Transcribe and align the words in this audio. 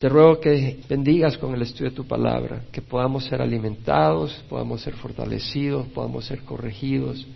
Te 0.00 0.08
ruego 0.08 0.40
que 0.40 0.80
bendigas 0.88 1.36
con 1.36 1.54
el 1.54 1.60
estudio 1.60 1.90
de 1.90 1.96
tu 1.96 2.06
palabra, 2.06 2.62
que 2.72 2.80
podamos 2.80 3.26
ser 3.26 3.42
alimentados, 3.42 4.32
podamos 4.48 4.80
ser 4.80 4.94
fortalecidos, 4.94 5.88
podamos 5.88 6.24
ser 6.24 6.40
corregidos, 6.40 7.26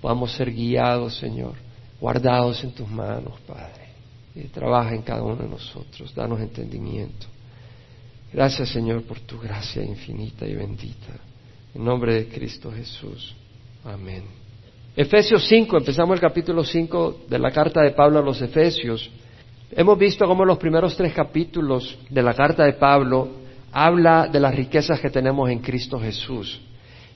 podamos 0.00 0.32
ser 0.32 0.50
guiados, 0.50 1.18
Señor, 1.18 1.52
guardados 2.00 2.64
en 2.64 2.72
tus 2.72 2.88
manos, 2.88 3.38
Padre. 3.46 3.88
Y 4.34 4.44
trabaja 4.44 4.94
en 4.94 5.02
cada 5.02 5.22
uno 5.22 5.36
de 5.42 5.50
nosotros, 5.50 6.14
danos 6.14 6.40
entendimiento. 6.40 7.26
Gracias, 8.32 8.70
Señor, 8.70 9.02
por 9.02 9.20
tu 9.20 9.38
gracia 9.38 9.84
infinita 9.84 10.46
y 10.46 10.54
bendita. 10.54 11.12
En 11.74 11.84
nombre 11.84 12.14
de 12.14 12.28
Cristo 12.28 12.72
Jesús. 12.72 13.34
Amén. 13.84 14.22
Efesios 14.96 15.46
5, 15.46 15.76
empezamos 15.76 16.14
el 16.14 16.20
capítulo 16.22 16.64
5 16.64 17.24
de 17.28 17.38
la 17.38 17.50
carta 17.50 17.82
de 17.82 17.90
Pablo 17.90 18.20
a 18.20 18.22
los 18.22 18.40
Efesios. 18.40 19.10
Hemos 19.70 19.98
visto 19.98 20.26
cómo 20.26 20.44
los 20.44 20.58
primeros 20.58 20.96
tres 20.96 21.12
capítulos 21.12 21.98
de 22.08 22.22
la 22.22 22.32
carta 22.32 22.64
de 22.64 22.72
Pablo 22.72 23.28
habla 23.70 24.26
de 24.26 24.40
las 24.40 24.54
riquezas 24.54 24.98
que 24.98 25.10
tenemos 25.10 25.50
en 25.50 25.58
Cristo 25.58 26.00
Jesús. 26.00 26.60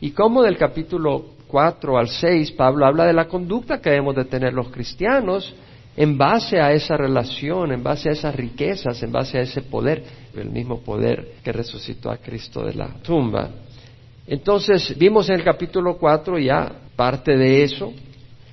Y 0.00 0.10
cómo 0.10 0.42
del 0.42 0.58
capítulo 0.58 1.24
4 1.46 1.96
al 1.96 2.08
6 2.08 2.52
Pablo 2.52 2.84
habla 2.84 3.06
de 3.06 3.14
la 3.14 3.27
conducta 3.27 3.80
que 3.80 3.91
debemos 3.91 4.16
de 4.16 4.27
tener 4.27 4.52
los 4.52 4.68
cristianos 4.68 5.54
en 5.96 6.18
base 6.18 6.60
a 6.60 6.72
esa 6.72 6.96
relación, 6.96 7.72
en 7.72 7.82
base 7.82 8.10
a 8.10 8.12
esas 8.12 8.34
riquezas, 8.34 9.02
en 9.02 9.12
base 9.12 9.38
a 9.38 9.42
ese 9.42 9.62
poder, 9.62 10.05
el 10.36 10.50
mismo 10.50 10.80
poder 10.80 11.36
que 11.42 11.52
resucitó 11.52 12.10
a 12.10 12.19
Cristo 12.19 12.64
de 12.64 12.74
la 12.74 12.88
tumba. 13.02 13.48
Entonces 14.27 14.96
vimos 14.98 15.28
en 15.30 15.36
el 15.36 15.44
capítulo 15.44 15.96
4 15.96 16.38
ya 16.38 16.70
parte 16.96 17.34
de 17.36 17.64
eso, 17.64 17.92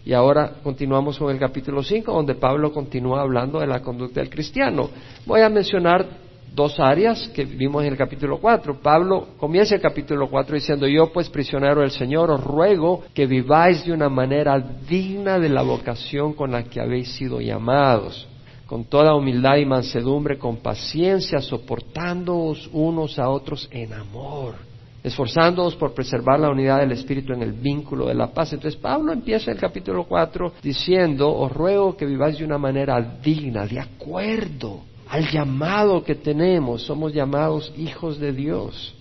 y 0.09 0.13
ahora 0.15 0.53
continuamos 0.63 1.19
con 1.19 1.29
el 1.29 1.37
capítulo 1.37 1.83
5, 1.83 2.11
donde 2.11 2.33
Pablo 2.33 2.73
continúa 2.73 3.21
hablando 3.21 3.59
de 3.59 3.67
la 3.67 3.79
conducta 3.79 4.19
del 4.19 4.29
cristiano. 4.31 4.89
Voy 5.23 5.41
a 5.41 5.49
mencionar 5.49 6.03
dos 6.51 6.79
áreas 6.79 7.29
que 7.29 7.45
vimos 7.45 7.83
en 7.83 7.91
el 7.91 7.95
capítulo 7.95 8.39
4. 8.39 8.81
Pablo 8.81 9.27
comienza 9.37 9.75
el 9.75 9.81
capítulo 9.81 10.27
4 10.27 10.55
diciendo, 10.55 10.87
yo 10.87 11.13
pues 11.13 11.29
prisionero 11.29 11.81
del 11.81 11.91
Señor 11.91 12.31
os 12.31 12.43
ruego 12.43 13.03
que 13.13 13.27
viváis 13.27 13.85
de 13.85 13.93
una 13.93 14.09
manera 14.09 14.57
digna 14.57 15.37
de 15.37 15.49
la 15.49 15.61
vocación 15.61 16.33
con 16.33 16.53
la 16.53 16.63
que 16.63 16.81
habéis 16.81 17.11
sido 17.11 17.39
llamados, 17.39 18.27
con 18.65 18.85
toda 18.85 19.13
humildad 19.13 19.57
y 19.57 19.65
mansedumbre, 19.67 20.39
con 20.39 20.57
paciencia, 20.57 21.39
soportándoos 21.39 22.67
unos 22.73 23.19
a 23.19 23.29
otros 23.29 23.69
en 23.71 23.93
amor 23.93 24.68
esforzándonos 25.09 25.75
por 25.75 25.93
preservar 25.93 26.39
la 26.39 26.49
unidad 26.49 26.79
del 26.79 26.93
Espíritu 26.93 27.33
en 27.33 27.43
el 27.43 27.53
vínculo 27.53 28.07
de 28.07 28.15
la 28.15 28.27
paz. 28.27 28.53
Entonces 28.53 28.79
Pablo 28.79 29.11
empieza 29.11 29.51
el 29.51 29.57
capítulo 29.57 30.05
4 30.05 30.53
diciendo, 30.61 31.35
os 31.35 31.51
ruego 31.51 31.97
que 31.97 32.05
viváis 32.05 32.37
de 32.37 32.45
una 32.45 32.57
manera 32.57 32.99
digna, 33.21 33.65
de 33.65 33.79
acuerdo 33.79 34.81
al 35.09 35.27
llamado 35.29 36.03
que 36.03 36.15
tenemos. 36.15 36.83
Somos 36.83 37.13
llamados 37.13 37.73
hijos 37.77 38.19
de 38.19 38.31
Dios. 38.31 38.95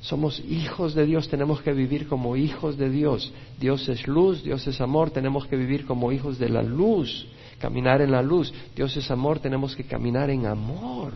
Somos 0.00 0.40
hijos 0.48 0.94
de 0.94 1.04
Dios, 1.04 1.28
tenemos 1.28 1.60
que 1.60 1.72
vivir 1.72 2.08
como 2.08 2.34
hijos 2.34 2.78
de 2.78 2.88
Dios. 2.88 3.32
Dios 3.58 3.86
es 3.88 4.08
luz, 4.08 4.42
Dios 4.42 4.66
es 4.66 4.80
amor, 4.80 5.10
tenemos 5.10 5.46
que 5.46 5.56
vivir 5.56 5.84
como 5.84 6.10
hijos 6.10 6.38
de 6.38 6.48
la 6.48 6.62
luz, 6.62 7.26
caminar 7.58 8.00
en 8.00 8.10
la 8.10 8.22
luz. 8.22 8.52
Dios 8.74 8.96
es 8.96 9.10
amor, 9.10 9.40
tenemos 9.40 9.76
que 9.76 9.84
caminar 9.84 10.30
en 10.30 10.46
amor. 10.46 11.12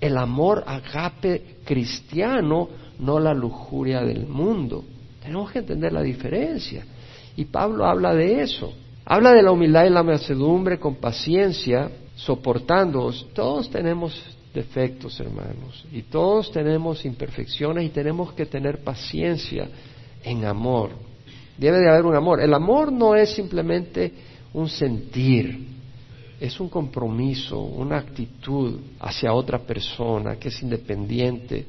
El 0.00 0.16
amor 0.16 0.62
agape 0.66 1.56
cristiano 1.64 2.68
no 2.98 3.18
la 3.18 3.34
lujuria 3.34 4.02
del 4.02 4.26
mundo. 4.26 4.84
Tenemos 5.22 5.50
que 5.50 5.60
entender 5.60 5.92
la 5.92 6.02
diferencia. 6.02 6.84
Y 7.36 7.46
Pablo 7.46 7.86
habla 7.86 8.14
de 8.14 8.42
eso. 8.42 8.72
Habla 9.04 9.32
de 9.32 9.42
la 9.42 9.52
humildad 9.52 9.84
y 9.84 9.90
la 9.90 10.02
mansedumbre 10.02 10.78
con 10.78 10.96
paciencia, 10.96 11.90
soportándoos. 12.16 13.28
Todos 13.34 13.70
tenemos 13.70 14.20
defectos, 14.54 15.18
hermanos, 15.18 15.84
y 15.92 16.02
todos 16.02 16.52
tenemos 16.52 17.04
imperfecciones 17.04 17.84
y 17.84 17.88
tenemos 17.88 18.32
que 18.34 18.46
tener 18.46 18.84
paciencia 18.84 19.68
en 20.22 20.44
amor. 20.44 20.90
Debe 21.58 21.78
de 21.78 21.90
haber 21.90 22.06
un 22.06 22.14
amor. 22.14 22.40
El 22.40 22.54
amor 22.54 22.92
no 22.92 23.14
es 23.14 23.34
simplemente 23.34 24.12
un 24.52 24.68
sentir, 24.68 25.66
es 26.40 26.58
un 26.60 26.68
compromiso, 26.68 27.60
una 27.60 27.98
actitud 27.98 28.78
hacia 29.00 29.32
otra 29.32 29.58
persona 29.58 30.36
que 30.36 30.48
es 30.48 30.62
independiente 30.62 31.66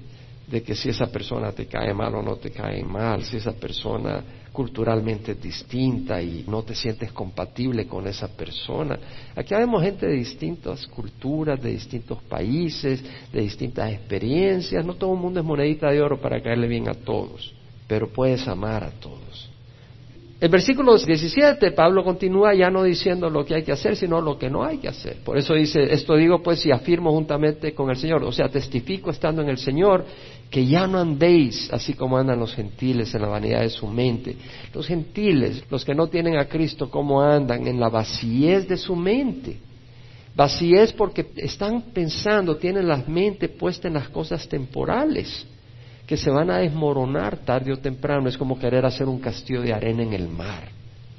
de 0.48 0.62
que 0.62 0.76
si 0.76 0.90
esa 0.90 1.08
persona 1.08 1.52
te 1.52 1.66
cae 1.66 1.94
mal 1.94 2.14
o 2.16 2.22
no 2.22 2.36
te 2.36 2.52
cae 2.52 2.84
mal, 2.84 3.24
si 3.24 3.38
esa 3.38 3.54
persona 3.54 4.24
culturalmente 4.52 5.34
es 5.34 5.42
distinta 5.42 6.22
y 6.22 6.46
no 6.48 6.64
te 6.64 6.74
sientes 6.74 7.12
compatible 7.12 7.86
con 7.88 8.08
esa 8.08 8.30
persona. 8.30 8.98
Aquí 9.36 9.54
vemos 9.54 9.84
gente 9.84 10.08
de 10.08 10.14
distintas 10.14 10.88
culturas, 10.88 11.62
de 11.62 11.72
distintos 11.72 12.24
países, 12.24 13.04
de 13.34 13.42
distintas 13.42 13.92
experiencias. 13.92 14.86
No 14.86 14.94
todo 14.96 15.14
el 15.14 15.20
mundo 15.20 15.42
es 15.42 15.46
monedita 15.46 15.92
de 15.92 16.02
oro 16.02 16.22
para 16.22 16.42
caerle 16.42 16.68
bien 16.68 16.88
a 16.88 16.94
todos, 16.94 17.54
pero 17.88 18.08
puedes 18.08 18.48
amar 18.48 18.84
a 18.84 18.92
todos. 18.92 19.52
El 20.40 20.50
versículo 20.50 20.98
17, 20.98 21.72
Pablo 21.72 22.04
continúa 22.04 22.54
ya 22.54 22.70
no 22.70 22.84
diciendo 22.84 23.30
lo 23.30 23.46
que 23.46 23.56
hay 23.56 23.64
que 23.64 23.72
hacer, 23.72 23.96
sino 23.96 24.20
lo 24.20 24.38
que 24.38 24.50
no 24.50 24.66
hay 24.66 24.80
que 24.80 24.90
hacer. 24.90 25.18
Por 25.24 25.38
eso 25.38 25.54
dice, 25.54 25.82
esto 25.94 26.16
digo 26.16 26.44
pues 26.44 26.66
y 26.66 26.72
afirmo 26.72 27.12
juntamente 27.12 27.74
con 27.74 27.90
el 27.90 27.96
Señor, 27.96 28.22
o 28.24 28.34
sea, 28.34 28.50
testifico 28.50 29.12
estando 29.12 29.42
en 29.42 29.50
el 29.50 29.58
Señor 29.58 30.06
que 30.50 30.66
ya 30.66 30.88
no 30.88 31.00
andéis 31.00 31.70
así 31.72 31.94
como 31.94 32.18
andan 32.18 32.40
los 32.40 32.54
gentiles 32.54 33.14
en 33.14 33.22
la 33.22 33.28
vanidad 33.28 33.62
de 33.62 33.70
su 33.70 33.88
mente. 33.88 34.36
Los 34.74 34.88
gentiles, 34.88 35.64
los 35.70 35.84
que 35.84 35.96
no 35.96 36.08
tienen 36.08 36.38
a 36.38 36.46
Cristo, 36.46 36.90
¿cómo 36.90 37.22
andan? 37.22 37.68
En 37.68 37.80
la 37.80 37.90
vacíez 37.90 38.68
de 38.68 38.78
su 38.78 38.96
mente. 38.96 39.58
Vacíez 40.36 40.92
porque 40.94 41.32
están 41.38 41.82
pensando, 41.94 42.58
tienen 42.58 42.88
la 42.88 42.98
mente 43.08 43.50
puesta 43.50 43.88
en 43.88 43.96
las 43.96 44.10
cosas 44.10 44.48
temporales, 44.48 45.46
que 46.06 46.18
se 46.18 46.30
van 46.30 46.52
a 46.52 46.58
desmoronar 46.60 47.38
tarde 47.38 47.72
o 47.72 47.78
temprano. 47.78 48.28
Es 48.30 48.38
como 48.38 48.60
querer 48.60 48.86
hacer 48.86 49.08
un 49.08 49.20
castillo 49.20 49.62
de 49.62 49.74
arena 49.74 50.04
en 50.04 50.14
el 50.14 50.28
mar. 50.28 50.70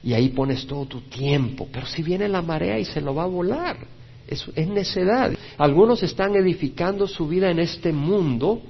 Y 0.02 0.12
ahí 0.12 0.28
pones 0.28 0.66
todo 0.66 0.86
tu 0.86 1.00
tiempo. 1.00 1.66
Pero 1.72 1.86
si 1.86 2.02
viene 2.02 2.28
la 2.28 2.42
marea 2.42 2.78
y 2.78 2.84
se 2.84 3.00
lo 3.00 3.14
va 3.14 3.24
a 3.24 3.26
volar. 3.26 3.76
Es, 4.28 4.44
es 4.54 4.68
necedad. 4.68 5.32
Algunos 5.56 6.02
están 6.02 6.36
edificando 6.36 7.08
su 7.08 7.26
vida 7.26 7.50
en 7.50 7.58
este 7.58 7.92
mundo 7.92 8.60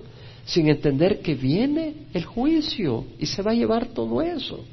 sin 0.46 0.68
entender 0.68 1.20
que 1.20 1.34
viene 1.34 2.06
el 2.14 2.24
juicio 2.24 3.04
y 3.18 3.26
se 3.26 3.42
va 3.42 3.50
a 3.50 3.54
llevar 3.54 3.88
todo 3.88 4.22
eso. 4.22 4.64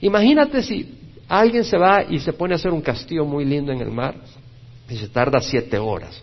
Imagínate 0.00 0.62
si 0.62 0.98
alguien 1.28 1.62
se 1.62 1.76
va 1.76 2.02
y 2.02 2.18
se 2.18 2.32
pone 2.32 2.54
a 2.54 2.56
hacer 2.56 2.72
un 2.72 2.80
castillo 2.80 3.24
muy 3.24 3.44
lindo 3.44 3.70
en 3.70 3.80
el 3.80 3.90
mar 3.90 4.16
y 4.88 4.96
se 4.96 5.08
tarda 5.08 5.40
siete 5.40 5.78
horas 5.78 6.22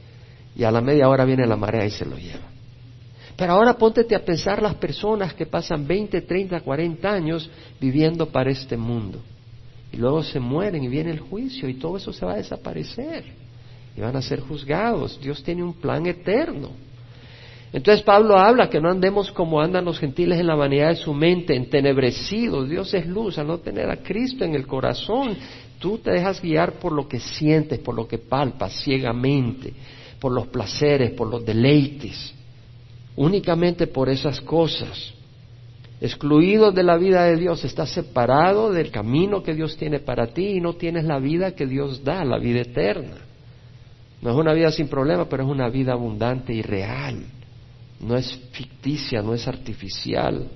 y 0.55 0.63
a 0.63 0.71
la 0.71 0.81
media 0.81 1.07
hora 1.07 1.25
viene 1.25 1.45
la 1.45 1.55
marea 1.55 1.85
y 1.85 1.91
se 1.91 2.05
lo 2.05 2.17
lleva. 2.17 2.49
Pero 3.37 3.53
ahora 3.53 3.77
póntete 3.77 4.15
a 4.15 4.25
pensar 4.25 4.61
las 4.61 4.75
personas 4.75 5.33
que 5.33 5.45
pasan 5.45 5.85
20, 5.85 6.21
30, 6.21 6.61
40 6.61 7.09
años 7.09 7.49
viviendo 7.79 8.27
para 8.27 8.49
este 8.49 8.77
mundo 8.77 9.19
y 9.91 9.97
luego 9.97 10.23
se 10.23 10.39
mueren 10.39 10.83
y 10.83 10.87
viene 10.87 11.11
el 11.11 11.19
juicio 11.19 11.69
y 11.69 11.75
todo 11.75 11.97
eso 11.97 12.11
se 12.11 12.25
va 12.25 12.33
a 12.33 12.37
desaparecer 12.37 13.25
y 13.95 14.01
van 14.01 14.15
a 14.15 14.21
ser 14.21 14.39
juzgados. 14.39 15.19
Dios 15.21 15.43
tiene 15.43 15.63
un 15.63 15.73
plan 15.73 16.05
eterno. 16.05 16.71
Entonces 17.73 18.03
Pablo 18.03 18.37
habla 18.37 18.69
que 18.69 18.79
no 18.79 18.89
andemos 18.89 19.31
como 19.31 19.59
andan 19.59 19.85
los 19.85 19.99
gentiles 19.99 20.39
en 20.39 20.47
la 20.47 20.55
vanidad 20.55 20.89
de 20.89 20.95
su 20.95 21.13
mente, 21.13 21.55
entenebrecidos. 21.55 22.69
Dios 22.69 22.93
es 22.93 23.05
luz, 23.05 23.37
al 23.37 23.47
no 23.47 23.57
tener 23.57 23.89
a 23.89 23.97
Cristo 23.97 24.45
en 24.45 24.55
el 24.55 24.65
corazón, 24.65 25.35
tú 25.79 25.97
te 25.97 26.11
dejas 26.11 26.41
guiar 26.41 26.73
por 26.73 26.91
lo 26.91 27.07
que 27.07 27.19
sientes, 27.19 27.79
por 27.79 27.95
lo 27.95 28.07
que 28.07 28.17
palpas 28.17 28.81
ciegamente, 28.83 29.73
por 30.19 30.31
los 30.31 30.47
placeres, 30.47 31.11
por 31.11 31.29
los 31.29 31.45
deleites, 31.45 32.33
únicamente 33.15 33.87
por 33.87 34.09
esas 34.09 34.39
cosas. 34.41 35.13
Excluido 35.99 36.71
de 36.71 36.83
la 36.83 36.97
vida 36.97 37.25
de 37.25 37.37
Dios, 37.37 37.63
estás 37.63 37.89
separado 37.89 38.71
del 38.71 38.91
camino 38.91 39.41
que 39.43 39.53
Dios 39.53 39.75
tiene 39.77 39.99
para 39.99 40.27
ti 40.27 40.57
y 40.57 40.61
no 40.61 40.73
tienes 40.73 41.05
la 41.05 41.19
vida 41.19 41.55
que 41.55 41.65
Dios 41.65 42.03
da, 42.03 42.23
la 42.23 42.37
vida 42.37 42.61
eterna. 42.61 43.17
No 44.21 44.31
es 44.31 44.37
una 44.37 44.53
vida 44.53 44.71
sin 44.71 44.87
problema, 44.87 45.25
pero 45.27 45.43
es 45.43 45.49
una 45.49 45.69
vida 45.69 45.93
abundante 45.93 46.53
y 46.53 46.61
real 46.61 47.25
no 47.99 48.15
es 48.15 48.31
ficticia, 48.51 49.21
no 49.21 49.33
es 49.33 49.47
artificial. 49.47 50.47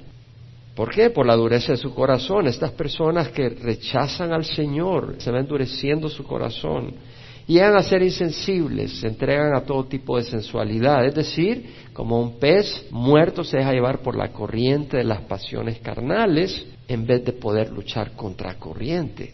¿Por 0.76 0.92
qué? 0.92 1.10
Por 1.10 1.26
la 1.26 1.36
dureza 1.36 1.74
de 1.74 1.78
su 1.78 1.94
corazón. 1.94 2.48
Estas 2.48 2.72
personas 2.72 3.30
que 3.30 3.50
rechazan 3.50 4.32
al 4.32 4.46
Señor, 4.46 5.16
se 5.18 5.32
va 5.32 5.40
endureciendo 5.40 6.08
su 6.08 6.24
corazón 6.24 6.94
y 7.50 7.54
llegan 7.54 7.76
a 7.76 7.82
ser 7.82 8.04
insensibles, 8.04 9.00
se 9.00 9.08
entregan 9.08 9.56
a 9.56 9.64
todo 9.64 9.86
tipo 9.86 10.18
de 10.18 10.24
sensualidad. 10.24 11.04
Es 11.04 11.16
decir, 11.16 11.66
como 11.94 12.22
un 12.22 12.38
pez 12.38 12.86
muerto 12.92 13.44
se 13.44 13.58
deja 13.58 13.74
llevar 13.74 14.04
por 14.04 14.16
la 14.16 14.32
corriente 14.32 14.98
de 14.98 15.04
las 15.04 15.22
pasiones 15.22 15.80
carnales 15.80 16.64
en 16.88 17.08
vez 17.08 17.26
de 17.26 17.34
poder 17.34 17.72
luchar 17.72 18.12
contra 18.12 18.54
corriente. 18.60 19.34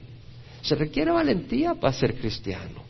Se 0.62 0.76
requiere 0.76 1.12
valentía 1.12 1.76
para 1.76 1.92
ser 1.92 2.16
cristiano. 2.16 2.85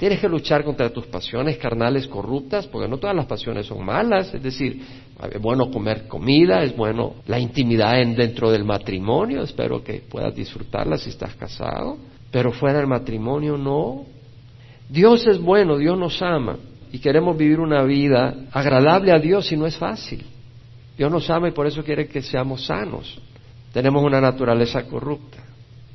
Tienes 0.00 0.18
que 0.18 0.30
luchar 0.30 0.64
contra 0.64 0.88
tus 0.88 1.04
pasiones 1.08 1.58
carnales 1.58 2.08
corruptas, 2.08 2.66
porque 2.66 2.88
no 2.88 2.96
todas 2.96 3.14
las 3.14 3.26
pasiones 3.26 3.66
son 3.66 3.84
malas. 3.84 4.32
Es 4.32 4.42
decir, 4.42 4.80
es 5.30 5.42
bueno 5.42 5.70
comer 5.70 6.08
comida, 6.08 6.62
es 6.62 6.74
bueno 6.74 7.16
la 7.26 7.38
intimidad 7.38 7.92
dentro 8.16 8.50
del 8.50 8.64
matrimonio. 8.64 9.42
Espero 9.42 9.84
que 9.84 10.00
puedas 10.00 10.34
disfrutarla 10.34 10.96
si 10.96 11.10
estás 11.10 11.34
casado. 11.34 11.98
Pero 12.30 12.50
fuera 12.50 12.78
del 12.78 12.86
matrimonio 12.86 13.58
no. 13.58 14.06
Dios 14.88 15.26
es 15.26 15.38
bueno, 15.38 15.76
Dios 15.76 15.98
nos 15.98 16.22
ama. 16.22 16.56
y 16.92 16.98
queremos 16.98 17.36
vivir 17.36 17.60
una 17.60 17.84
vida 17.84 18.34
agradable 18.52 19.12
a 19.12 19.18
Dios 19.18 19.52
y 19.52 19.56
no 19.58 19.66
es 19.66 19.76
fácil. 19.76 20.24
Dios 20.96 21.12
nos 21.12 21.28
ama 21.28 21.48
y 21.48 21.52
por 21.52 21.66
eso 21.66 21.84
quiere 21.84 22.08
que 22.08 22.22
seamos 22.22 22.64
sanos. 22.64 23.20
Tenemos 23.70 24.02
una 24.02 24.20
naturaleza 24.20 24.82
corrupta, 24.86 25.44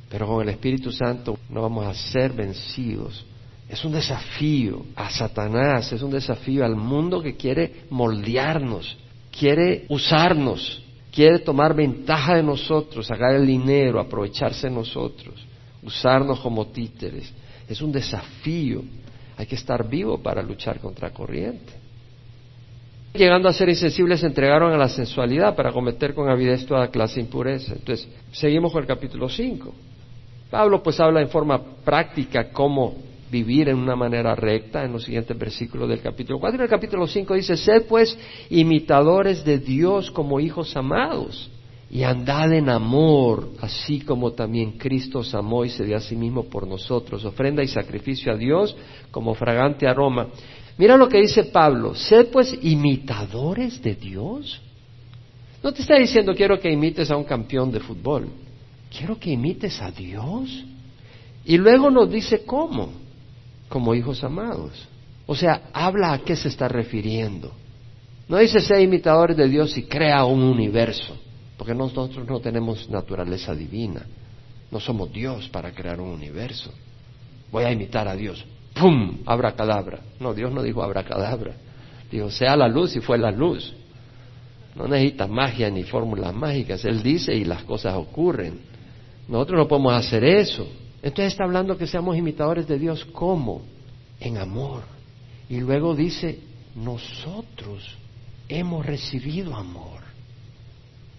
pero 0.08 0.28
con 0.28 0.42
el 0.42 0.48
Espíritu 0.50 0.92
Santo 0.92 1.36
no 1.50 1.62
vamos 1.62 1.86
a 1.86 1.92
ser 1.92 2.32
vencidos. 2.32 3.26
Es 3.68 3.84
un 3.84 3.92
desafío 3.92 4.84
a 4.94 5.10
Satanás, 5.10 5.92
es 5.92 6.02
un 6.02 6.10
desafío 6.10 6.64
al 6.64 6.76
mundo 6.76 7.20
que 7.20 7.36
quiere 7.36 7.84
moldearnos, 7.90 8.96
quiere 9.36 9.86
usarnos, 9.88 10.82
quiere 11.12 11.40
tomar 11.40 11.74
ventaja 11.74 12.36
de 12.36 12.44
nosotros, 12.44 13.06
sacar 13.06 13.34
el 13.34 13.46
dinero, 13.46 13.98
aprovecharse 13.98 14.68
de 14.68 14.74
nosotros, 14.74 15.34
usarnos 15.82 16.38
como 16.40 16.66
títeres. 16.68 17.32
Es 17.68 17.82
un 17.82 17.90
desafío. 17.90 18.82
Hay 19.36 19.46
que 19.46 19.56
estar 19.56 19.88
vivo 19.88 20.22
para 20.22 20.42
luchar 20.42 20.78
contra 20.78 21.10
corriente. 21.10 21.72
Llegando 23.14 23.48
a 23.48 23.52
ser 23.52 23.68
insensibles, 23.68 24.20
se 24.20 24.26
entregaron 24.26 24.72
a 24.72 24.76
la 24.76 24.88
sensualidad 24.88 25.56
para 25.56 25.72
cometer 25.72 26.14
con 26.14 26.28
avidez 26.28 26.64
toda 26.66 26.90
clase 26.90 27.16
de 27.16 27.22
impureza. 27.22 27.72
Entonces, 27.72 28.08
seguimos 28.30 28.72
con 28.72 28.82
el 28.82 28.86
capítulo 28.86 29.28
5. 29.28 29.74
Pablo 30.50 30.82
pues 30.82 31.00
habla 31.00 31.20
en 31.20 31.28
forma 31.28 31.60
práctica 31.84 32.50
cómo 32.50 32.94
vivir 33.30 33.68
en 33.68 33.76
una 33.76 33.96
manera 33.96 34.34
recta 34.34 34.84
en 34.84 34.92
los 34.92 35.04
siguientes 35.04 35.36
versículos 35.38 35.88
del 35.88 36.00
capítulo 36.00 36.38
4. 36.38 36.56
En 36.56 36.62
el 36.62 36.70
capítulo 36.70 37.06
5 37.06 37.34
dice, 37.34 37.56
sed 37.56 37.86
pues 37.88 38.16
imitadores 38.50 39.44
de 39.44 39.58
Dios 39.58 40.10
como 40.10 40.40
hijos 40.40 40.76
amados 40.76 41.50
y 41.90 42.02
andad 42.02 42.52
en 42.52 42.68
amor, 42.68 43.50
así 43.60 44.00
como 44.00 44.32
también 44.32 44.72
Cristo 44.72 45.20
os 45.20 45.34
amó 45.34 45.64
y 45.64 45.70
se 45.70 45.84
dio 45.84 45.96
a 45.96 46.00
sí 46.00 46.16
mismo 46.16 46.44
por 46.44 46.66
nosotros, 46.66 47.24
ofrenda 47.24 47.62
y 47.62 47.68
sacrificio 47.68 48.32
a 48.32 48.36
Dios 48.36 48.76
como 49.10 49.34
fragante 49.34 49.86
aroma. 49.86 50.28
Mira 50.78 50.96
lo 50.96 51.08
que 51.08 51.20
dice 51.20 51.44
Pablo, 51.44 51.94
sed 51.94 52.28
pues 52.32 52.58
imitadores 52.62 53.80
de 53.80 53.94
Dios. 53.94 54.60
No 55.62 55.72
te 55.72 55.82
está 55.82 55.96
diciendo 55.96 56.34
quiero 56.34 56.58
que 56.58 56.70
imites 56.70 57.10
a 57.10 57.16
un 57.16 57.24
campeón 57.24 57.70
de 57.70 57.80
fútbol, 57.80 58.28
quiero 58.96 59.18
que 59.18 59.30
imites 59.30 59.80
a 59.80 59.90
Dios. 59.90 60.64
Y 61.44 61.56
luego 61.58 61.90
nos 61.90 62.10
dice 62.10 62.44
cómo, 62.44 62.90
como 63.68 63.94
hijos 63.94 64.22
amados. 64.24 64.88
O 65.26 65.34
sea, 65.34 65.70
habla 65.72 66.12
a 66.12 66.18
qué 66.20 66.36
se 66.36 66.48
está 66.48 66.68
refiriendo. 66.68 67.52
No 68.28 68.38
dice 68.38 68.60
ser 68.60 68.80
imitadores 68.80 69.36
de 69.36 69.48
Dios 69.48 69.76
y 69.76 69.84
crea 69.84 70.24
un 70.24 70.42
universo, 70.42 71.16
porque 71.56 71.74
nosotros 71.74 72.26
no 72.28 72.40
tenemos 72.40 72.88
naturaleza 72.90 73.54
divina. 73.54 74.04
No 74.70 74.80
somos 74.80 75.12
Dios 75.12 75.48
para 75.48 75.72
crear 75.72 76.00
un 76.00 76.10
universo. 76.10 76.72
Voy 77.52 77.64
a 77.64 77.72
imitar 77.72 78.08
a 78.08 78.16
Dios. 78.16 78.44
¡Pum! 78.74 79.18
Abracadabra. 79.24 80.00
No, 80.20 80.34
Dios 80.34 80.52
no 80.52 80.62
dijo 80.62 80.82
abracadabra. 80.82 81.54
Dijo, 82.10 82.30
sea 82.30 82.56
la 82.56 82.68
luz 82.68 82.96
y 82.96 83.00
fue 83.00 83.16
la 83.16 83.30
luz. 83.30 83.72
No 84.74 84.86
necesita 84.86 85.26
magia 85.26 85.70
ni 85.70 85.84
fórmulas 85.84 86.34
mágicas. 86.34 86.84
Él 86.84 87.02
dice 87.02 87.34
y 87.34 87.44
las 87.44 87.62
cosas 87.62 87.94
ocurren. 87.94 88.60
Nosotros 89.28 89.58
no 89.58 89.68
podemos 89.68 89.94
hacer 89.94 90.24
eso. 90.24 90.66
Entonces 91.06 91.34
está 91.34 91.44
hablando 91.44 91.78
que 91.78 91.86
seamos 91.86 92.16
imitadores 92.16 92.66
de 92.66 92.80
Dios. 92.80 93.04
¿Cómo? 93.12 93.62
En 94.18 94.38
amor. 94.38 94.82
Y 95.48 95.60
luego 95.60 95.94
dice, 95.94 96.40
nosotros 96.74 97.96
hemos 98.48 98.84
recibido 98.84 99.54
amor. 99.54 100.00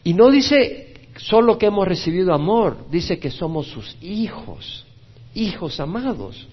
Y 0.04 0.14
no 0.14 0.30
dice 0.30 0.94
solo 1.16 1.58
que 1.58 1.68
hemos 1.68 1.88
recibido 1.88 2.34
amor, 2.34 2.86
dice 2.92 3.18
que 3.18 3.32
somos 3.32 3.68
sus 3.68 3.96
hijos, 4.02 4.86
hijos 5.34 5.80
amados. 5.80 6.50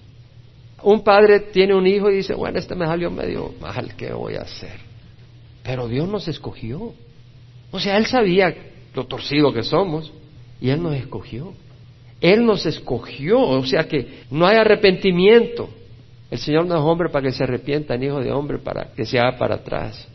Un 0.81 1.03
padre 1.03 1.41
tiene 1.41 1.75
un 1.75 1.85
hijo 1.87 2.09
y 2.09 2.15
dice, 2.15 2.35
bueno, 2.35 2.57
este 2.57 2.73
me 2.73 2.85
salió 2.85 3.11
medio 3.11 3.53
mal, 3.59 3.97
¿qué 3.97 4.13
voy 4.13 4.35
a 4.35 4.43
hacer? 4.43 4.79
Pero 5.61 5.89
Dios 5.89 6.07
nos 6.07 6.29
escogió. 6.29 6.93
O 7.69 7.81
sea, 7.81 7.97
Él 7.97 8.05
sabía 8.05 8.55
lo 8.93 9.05
torcido 9.07 9.51
que 9.51 9.63
somos 9.63 10.13
y 10.61 10.69
Él 10.69 10.81
nos 10.81 10.95
escogió. 10.95 11.51
Él 12.21 12.45
nos 12.45 12.65
escogió, 12.65 13.39
o 13.39 13.65
sea 13.65 13.87
que 13.87 14.23
no 14.31 14.47
hay 14.47 14.57
arrepentimiento. 14.57 15.69
El 16.31 16.39
Señor 16.39 16.65
no 16.65 16.75
es 16.75 16.81
hombre 16.81 17.09
para 17.09 17.27
que 17.27 17.33
se 17.33 17.43
arrepienta, 17.43 17.97
ni 17.97 18.07
hijo 18.07 18.19
de 18.19 18.31
hombre 18.31 18.57
para 18.57 18.93
que 18.93 19.05
se 19.05 19.19
haga 19.19 19.37
para 19.37 19.55
atrás. 19.55 20.07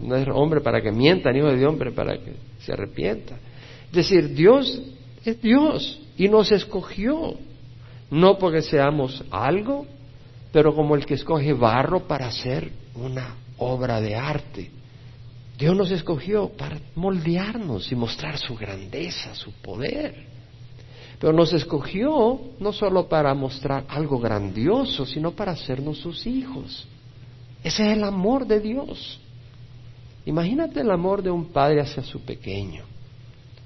No 0.00 0.14
es 0.14 0.26
hombre 0.28 0.60
para 0.60 0.80
que 0.80 0.92
mienta, 0.92 1.32
ni 1.32 1.38
hijo 1.38 1.48
de 1.48 1.66
hombre 1.66 1.92
para 1.92 2.18
que 2.18 2.34
se 2.60 2.72
arrepienta. 2.72 3.36
Es 3.86 3.92
decir, 3.92 4.34
Dios 4.34 4.82
es 5.24 5.40
Dios 5.40 6.00
y 6.16 6.28
nos 6.28 6.52
escogió. 6.52 7.34
No 8.10 8.38
porque 8.38 8.62
seamos 8.62 9.22
algo, 9.30 9.86
pero 10.52 10.74
como 10.74 10.96
el 10.96 11.04
que 11.04 11.14
escoge 11.14 11.52
barro 11.52 12.06
para 12.06 12.28
hacer 12.28 12.70
una 12.94 13.34
obra 13.58 14.00
de 14.00 14.14
arte. 14.14 14.70
Dios 15.58 15.76
nos 15.76 15.90
escogió 15.90 16.48
para 16.50 16.78
moldearnos 16.94 17.90
y 17.90 17.96
mostrar 17.96 18.38
su 18.38 18.54
grandeza, 18.54 19.34
su 19.34 19.52
poder. 19.52 20.37
Pero 21.18 21.32
nos 21.32 21.52
escogió 21.52 22.40
no 22.60 22.72
solo 22.72 23.08
para 23.08 23.34
mostrar 23.34 23.84
algo 23.88 24.18
grandioso, 24.18 25.04
sino 25.04 25.32
para 25.32 25.52
hacernos 25.52 25.98
sus 25.98 26.26
hijos. 26.26 26.86
Ese 27.62 27.90
es 27.90 27.96
el 27.96 28.04
amor 28.04 28.46
de 28.46 28.60
Dios. 28.60 29.20
Imagínate 30.26 30.80
el 30.80 30.90
amor 30.90 31.22
de 31.22 31.30
un 31.30 31.46
padre 31.46 31.80
hacia 31.80 32.02
su 32.02 32.20
pequeño 32.20 32.84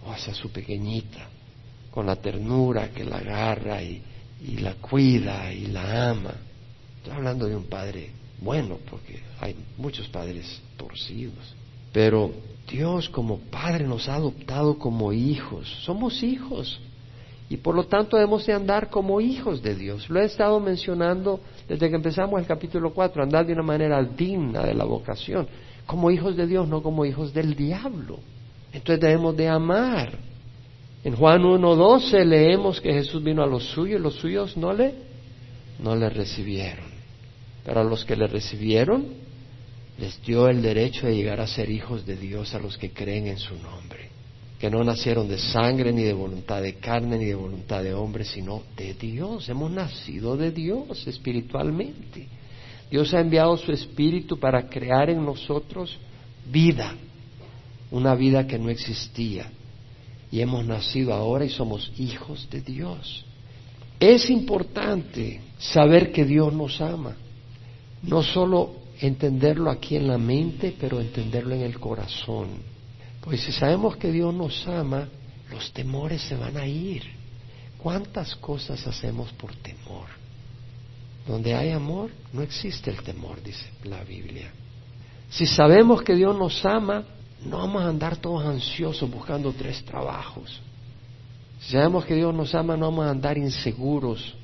o 0.07 0.13
hacia 0.13 0.33
su 0.33 0.51
pequeñita, 0.51 1.29
con 1.91 2.07
la 2.07 2.17
ternura 2.17 2.91
que 2.91 3.05
la 3.05 3.19
agarra 3.19 3.83
y, 3.83 4.03
y 4.41 4.57
la 4.59 4.75
cuida 4.75 5.53
y 5.53 5.67
la 5.67 6.11
ama. 6.11 6.35
Estoy 6.97 7.15
hablando 7.15 7.47
de 7.47 7.57
un 7.57 7.65
padre 7.65 8.11
bueno, 8.41 8.79
porque 8.91 9.21
hay 9.41 9.55
muchos 9.77 10.09
padres 10.09 10.61
torcidos. 10.77 11.55
Pero 11.93 12.33
Dios 12.69 13.09
como 13.09 13.39
Padre 13.39 13.87
nos 13.87 14.09
ha 14.09 14.17
adoptado 14.17 14.79
como 14.79 15.13
hijos. 15.13 15.69
Somos 15.85 16.23
hijos. 16.23 16.81
Y 17.53 17.59
por 17.59 17.75
lo 17.75 17.85
tanto 17.85 18.17
debemos 18.17 18.47
de 18.47 18.55
andar 18.55 18.89
como 18.89 19.21
hijos 19.21 19.61
de 19.61 19.75
Dios. 19.75 20.09
Lo 20.09 20.23
he 20.23 20.25
estado 20.25 20.59
mencionando 20.59 21.39
desde 21.69 21.91
que 21.91 21.97
empezamos 21.97 22.41
el 22.41 22.47
capítulo 22.47 22.95
4, 22.95 23.23
andar 23.23 23.45
de 23.45 23.53
una 23.53 23.63
manera 23.63 24.03
digna 24.03 24.63
de 24.63 24.73
la 24.73 24.85
vocación, 24.85 25.47
como 25.85 26.11
hijos 26.11 26.35
de 26.35 26.47
Dios, 26.47 26.67
no 26.67 26.83
como 26.83 27.05
hijos 27.05 27.35
del 27.35 27.55
diablo. 27.55 28.21
Entonces 28.73 29.03
debemos 29.03 29.37
de 29.37 29.49
amar. 29.49 30.13
En 31.05 31.15
Juan 31.15 31.43
1.12 31.43 32.25
leemos 32.25 32.81
que 32.81 32.91
Jesús 32.91 33.23
vino 33.23 33.43
a 33.43 33.47
los 33.47 33.65
suyos 33.65 34.01
y 34.01 34.03
los 34.03 34.15
suyos 34.15 34.57
no 34.57 34.73
le, 34.73 34.95
no 35.79 35.95
le 35.95 36.09
recibieron. 36.09 36.87
Pero 37.67 37.81
a 37.81 37.85
los 37.85 38.03
que 38.07 38.17
le 38.17 38.29
recibieron, 38.29 39.09
les 39.99 40.23
dio 40.23 40.49
el 40.49 40.63
derecho 40.63 41.07
de 41.07 41.15
llegar 41.15 41.39
a 41.39 41.47
ser 41.47 41.69
hijos 41.69 42.07
de 42.07 42.17
Dios 42.17 42.55
a 42.55 42.59
los 42.59 42.79
que 42.79 42.95
creen 42.95 43.27
en 43.27 43.37
su 43.37 43.55
nombre 43.57 44.12
que 44.63 44.71
no 44.71 44.85
nacieron 44.85 45.27
de 45.27 45.39
sangre, 45.39 45.93
ni 45.93 46.05
de 46.05 46.13
voluntad 46.13 46.63
de 46.63 46.75
carne, 46.75 47.19
ni 47.19 47.25
de 47.25 47.35
voluntad 47.35 47.83
de 47.83 47.95
hombre, 47.95 48.25
sino 48.25 48.63
de 48.77 48.95
Dios. 48.95 49.49
Hemos 49.49 49.73
nacido 49.73 50.37
de 50.37 50.53
Dios 50.53 51.05
espiritualmente. 51.09 52.29
Dios 52.89 53.13
ha 53.13 53.19
enviado 53.19 53.57
su 53.57 53.73
espíritu 53.73 54.39
para 54.39 54.69
crear 54.69 55.11
en 55.11 55.25
nosotros 55.25 55.99
vida, 56.49 56.95
una 57.91 58.15
vida 58.15 58.47
que 58.47 58.57
no 58.57 58.71
existía. 58.71 59.51
Y 60.31 60.41
hemos 60.41 60.65
nacido 60.65 61.13
ahora 61.13 61.45
y 61.45 61.51
somos 61.51 61.91
hijos 61.99 62.49
de 62.49 62.61
Dios. 62.61 63.25
Es 63.99 64.31
importante 64.31 65.41
saber 65.59 66.13
que 66.13 66.25
Dios 66.25 66.53
nos 66.53 66.81
ama. 66.81 67.17
No 68.05 68.23
solo 68.23 68.77
entenderlo 69.01 69.71
aquí 69.71 69.97
en 69.97 70.07
la 70.07 70.19
mente, 70.19 70.73
pero 70.79 71.01
entenderlo 71.01 71.53
en 71.53 71.63
el 71.63 71.81
corazón. 71.81 72.71
Pues 73.23 73.41
si 73.41 73.53
sabemos 73.53 73.97
que 73.97 74.11
Dios 74.11 74.35
nos 74.35 74.67
ama, 74.67 75.09
los 75.51 75.73
temores 75.73 76.23
se 76.23 76.37
van 76.37 76.57
a 76.57 76.67
ir. 76.67 77.03
¿Cuántas 77.79 78.35
cosas 78.37 78.87
hacemos 78.87 79.33
por 79.33 79.55
temor? 79.57 80.09
Donde 81.27 81.55
hay 81.55 81.71
amor, 81.71 82.11
no 82.33 82.43
existe 82.43 82.91
el 82.91 83.01
temor, 83.03 83.43
dice 83.43 83.65
la 83.85 84.03
Biblia. 84.03 84.51
Si 85.31 85.47
sabemos 85.47 86.03
que 86.03 86.15
Dios 86.15 86.37
nos 86.37 86.65
ama, 86.65 87.05
no 87.45 87.59
vamos 87.59 87.83
a 87.83 87.89
andar 87.89 88.17
todos 88.17 88.45
ansiosos 88.45 89.09
buscando 89.09 89.53
tres 89.53 89.85
trabajos. 89.85 90.61
Si 91.61 91.73
sabemos 91.73 92.05
que 92.05 92.17
Dios 92.17 92.35
nos 92.35 92.55
ama, 92.55 92.77
no 92.77 92.87
vamos 92.87 93.07
a 93.07 93.11
andar 93.11 93.39
inseguros. 93.39 94.35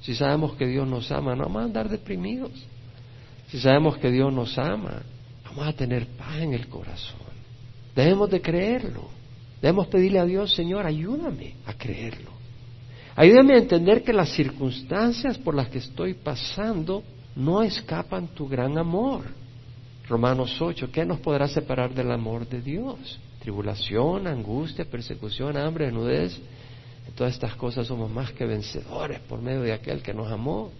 Si 0.00 0.14
sabemos 0.14 0.54
que 0.54 0.66
Dios 0.66 0.88
nos 0.88 1.10
ama, 1.12 1.36
no 1.36 1.44
vamos 1.44 1.62
a 1.62 1.64
andar 1.66 1.88
deprimidos. 1.88 2.50
Si 3.48 3.60
sabemos 3.60 3.96
que 3.98 4.10
Dios 4.10 4.32
nos 4.32 4.58
ama, 4.58 5.02
vamos 5.44 5.66
a 5.66 5.72
tener 5.72 6.06
paz 6.08 6.38
en 6.38 6.52
el 6.52 6.68
corazón. 6.68 7.27
Debemos 7.98 8.30
de 8.30 8.40
creerlo. 8.40 9.08
Debemos 9.60 9.88
pedirle 9.88 10.20
a 10.20 10.24
Dios, 10.24 10.54
Señor, 10.54 10.86
ayúdame 10.86 11.54
a 11.66 11.74
creerlo. 11.74 12.30
Ayúdame 13.16 13.54
a 13.54 13.58
entender 13.58 14.04
que 14.04 14.12
las 14.12 14.28
circunstancias 14.28 15.36
por 15.36 15.56
las 15.56 15.68
que 15.68 15.78
estoy 15.78 16.14
pasando 16.14 17.02
no 17.34 17.60
escapan 17.60 18.28
tu 18.28 18.46
gran 18.46 18.78
amor. 18.78 19.24
Romanos 20.08 20.62
8, 20.62 20.92
¿qué 20.92 21.04
nos 21.04 21.18
podrá 21.18 21.48
separar 21.48 21.92
del 21.92 22.12
amor 22.12 22.48
de 22.48 22.62
Dios? 22.62 23.18
Tribulación, 23.40 24.28
angustia, 24.28 24.84
persecución, 24.84 25.56
hambre, 25.56 25.86
desnudez. 25.86 26.38
En 27.04 27.14
todas 27.14 27.34
estas 27.34 27.56
cosas 27.56 27.88
somos 27.88 28.08
más 28.08 28.30
que 28.30 28.46
vencedores 28.46 29.18
por 29.22 29.42
medio 29.42 29.62
de 29.62 29.72
aquel 29.72 30.02
que 30.02 30.14
nos 30.14 30.30
amó. 30.30 30.70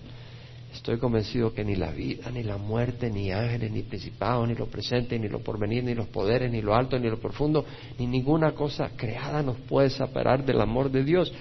Estoy 0.78 0.98
convencido 0.98 1.52
que 1.52 1.64
ni 1.64 1.74
la 1.74 1.90
vida, 1.90 2.30
ni 2.30 2.44
la 2.44 2.56
muerte, 2.56 3.10
ni 3.10 3.32
ángeles, 3.32 3.72
ni 3.72 3.82
principados, 3.82 4.46
ni 4.46 4.54
lo 4.54 4.66
presente, 4.66 5.18
ni 5.18 5.28
lo 5.28 5.40
porvenir, 5.40 5.82
ni 5.82 5.92
los 5.92 6.06
poderes, 6.06 6.52
ni 6.52 6.62
lo 6.62 6.72
alto, 6.72 6.96
ni 7.00 7.10
lo 7.10 7.18
profundo, 7.18 7.64
ni 7.98 8.06
ninguna 8.06 8.52
cosa 8.52 8.92
creada 8.96 9.42
nos 9.42 9.56
puede 9.56 9.90
separar 9.90 10.44
del 10.44 10.60
amor 10.60 10.88
de 10.88 11.02
Dios. 11.02 11.32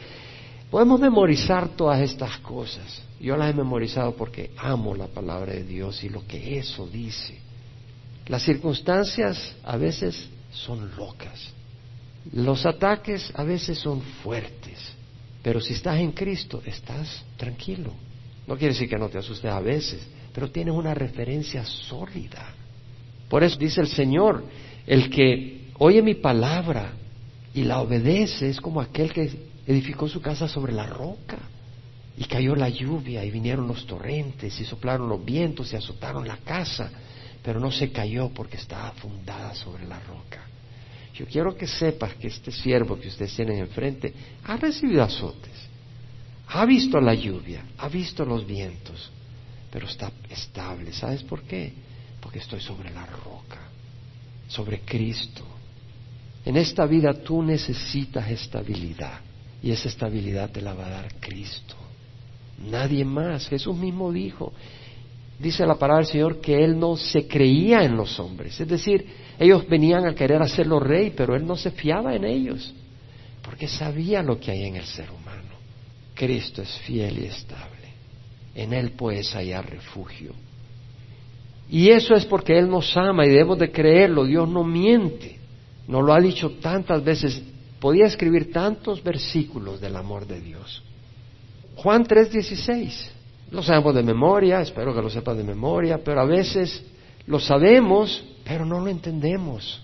Podemos 0.71 0.99
memorizar 0.99 1.69
todas 1.69 2.01
estas 2.01 2.39
cosas. 2.39 3.03
Yo 3.19 3.37
las 3.37 3.51
he 3.51 3.53
memorizado 3.53 4.15
porque 4.15 4.49
amo 4.57 4.95
la 4.95 5.05
palabra 5.05 5.53
de 5.53 5.63
Dios 5.63 6.03
y 6.03 6.09
lo 6.09 6.25
que 6.25 6.57
eso 6.57 6.87
dice. 6.87 7.37
Las 8.25 8.41
circunstancias 8.41 9.55
a 9.63 9.77
veces 9.77 10.29
son 10.51 10.95
locas. 10.97 11.53
Los 12.33 12.65
ataques 12.65 13.31
a 13.35 13.43
veces 13.43 13.77
son 13.77 14.01
fuertes. 14.01 14.79
Pero 15.43 15.61
si 15.61 15.73
estás 15.73 15.99
en 15.99 16.11
Cristo, 16.11 16.59
estás 16.65 17.23
tranquilo. 17.37 17.93
No 18.47 18.57
quiere 18.57 18.73
decir 18.73 18.89
que 18.89 18.97
no 18.97 19.09
te 19.09 19.17
asustes 19.17 19.51
a 19.51 19.59
veces, 19.59 20.07
pero 20.33 20.49
tienes 20.49 20.73
una 20.73 20.93
referencia 20.93 21.65
sólida. 21.65 22.53
Por 23.29 23.43
eso 23.43 23.57
dice 23.57 23.81
el 23.81 23.87
Señor, 23.87 24.43
el 24.85 25.09
que 25.09 25.67
oye 25.79 26.01
mi 26.01 26.15
palabra 26.15 26.93
y 27.53 27.63
la 27.63 27.81
obedece 27.81 28.49
es 28.49 28.61
como 28.61 28.79
aquel 28.79 29.11
que 29.11 29.29
edificó 29.67 30.07
su 30.07 30.21
casa 30.21 30.47
sobre 30.47 30.71
la 30.71 30.87
roca 30.87 31.37
y 32.17 32.23
cayó 32.23 32.55
la 32.55 32.69
lluvia 32.69 33.23
y 33.25 33.31
vinieron 33.31 33.67
los 33.67 33.85
torrentes 33.85 34.57
y 34.59 34.63
soplaron 34.63 35.09
los 35.09 35.23
vientos 35.23 35.73
y 35.73 35.75
azotaron 35.75 36.25
la 36.25 36.37
casa, 36.37 36.89
pero 37.43 37.59
no 37.59 37.69
se 37.69 37.91
cayó 37.91 38.29
porque 38.29 38.57
estaba 38.57 38.91
fundada 38.93 39.53
sobre 39.53 39.85
la 39.85 39.99
roca. 39.99 40.45
Yo 41.13 41.25
quiero 41.25 41.55
que 41.55 41.67
sepas 41.67 42.13
que 42.15 42.27
este 42.27 42.51
siervo 42.51 42.97
que 42.99 43.09
ustedes 43.09 43.35
tienen 43.35 43.59
enfrente 43.59 44.13
ha 44.43 44.55
recibido 44.55 45.03
azotes, 45.03 45.67
ha 46.49 46.65
visto 46.65 46.99
la 46.99 47.13
lluvia, 47.13 47.63
ha 47.77 47.89
visto 47.89 48.23
los 48.25 48.45
vientos, 48.45 49.11
pero 49.71 49.87
está 49.87 50.11
estable. 50.29 50.93
¿Sabes 50.93 51.23
por 51.23 51.43
qué? 51.43 51.73
Porque 52.21 52.39
estoy 52.39 52.61
sobre 52.61 52.89
la 52.91 53.05
roca, 53.05 53.59
sobre 54.47 54.81
Cristo. 54.81 55.43
En 56.45 56.55
esta 56.55 56.85
vida 56.85 57.13
tú 57.13 57.43
necesitas 57.43 58.29
estabilidad 58.31 59.19
y 59.61 59.71
esa 59.71 59.89
estabilidad 59.89 60.49
te 60.49 60.61
la 60.61 60.73
va 60.73 60.87
a 60.87 60.91
dar 60.91 61.15
Cristo. 61.19 61.75
Nadie 62.69 63.03
más. 63.03 63.47
Jesús 63.49 63.75
mismo 63.75 64.11
dijo, 64.11 64.53
dice 65.39 65.65
la 65.65 65.75
palabra 65.75 66.03
del 66.03 66.11
Señor, 66.11 66.39
que 66.39 66.63
Él 66.63 66.79
no 66.79 66.95
se 66.95 67.27
creía 67.27 67.83
en 67.83 67.97
los 67.97 68.19
hombres. 68.19 68.59
Es 68.59 68.67
decir, 68.67 69.05
ellos 69.37 69.67
venían 69.67 70.05
a 70.05 70.15
querer 70.15 70.41
hacerlo 70.41 70.79
rey, 70.79 71.11
pero 71.15 71.35
Él 71.35 71.45
no 71.45 71.57
se 71.57 71.71
fiaba 71.71 72.15
en 72.15 72.23
ellos, 72.23 72.73
porque 73.43 73.67
sabía 73.67 74.23
lo 74.23 74.39
que 74.39 74.51
hay 74.51 74.63
en 74.63 74.77
el 74.77 74.85
ser 74.85 75.09
humano. 75.11 75.26
Cristo 76.17 76.63
es 76.63 76.77
fiel 76.79 77.19
y 77.19 77.25
estable. 77.25 77.93
En 78.55 78.73
Él 78.73 78.91
puedes 78.91 79.31
hallar 79.33 79.69
refugio. 79.69 80.31
Y 81.69 81.89
eso 81.89 82.15
es 82.15 82.25
porque 82.25 82.57
Él 82.57 82.67
nos 82.69 82.97
ama 82.97 83.25
y 83.25 83.29
debemos 83.29 83.59
de 83.59 83.71
creerlo. 83.71 84.25
Dios 84.25 84.49
no 84.49 84.63
miente. 84.63 85.37
Nos 85.87 86.03
lo 86.03 86.13
ha 86.13 86.19
dicho 86.19 86.51
tantas 86.59 87.03
veces. 87.03 87.41
Podía 87.79 88.07
escribir 88.07 88.51
tantos 88.51 89.03
versículos 89.03 89.79
del 89.79 89.95
amor 89.95 90.25
de 90.25 90.41
Dios. 90.41 90.81
Juan 91.75 92.03
3:16. 92.03 93.11
Lo 93.51 93.61
sabemos 93.61 93.93
de 93.95 94.03
memoria, 94.03 94.61
espero 94.61 94.93
que 94.93 95.01
lo 95.01 95.09
sepas 95.09 95.37
de 95.37 95.43
memoria, 95.43 95.99
pero 96.03 96.19
a 96.19 96.25
veces 96.25 96.83
lo 97.27 97.39
sabemos, 97.39 98.25
pero 98.43 98.65
no 98.65 98.79
lo 98.79 98.87
entendemos. 98.87 99.81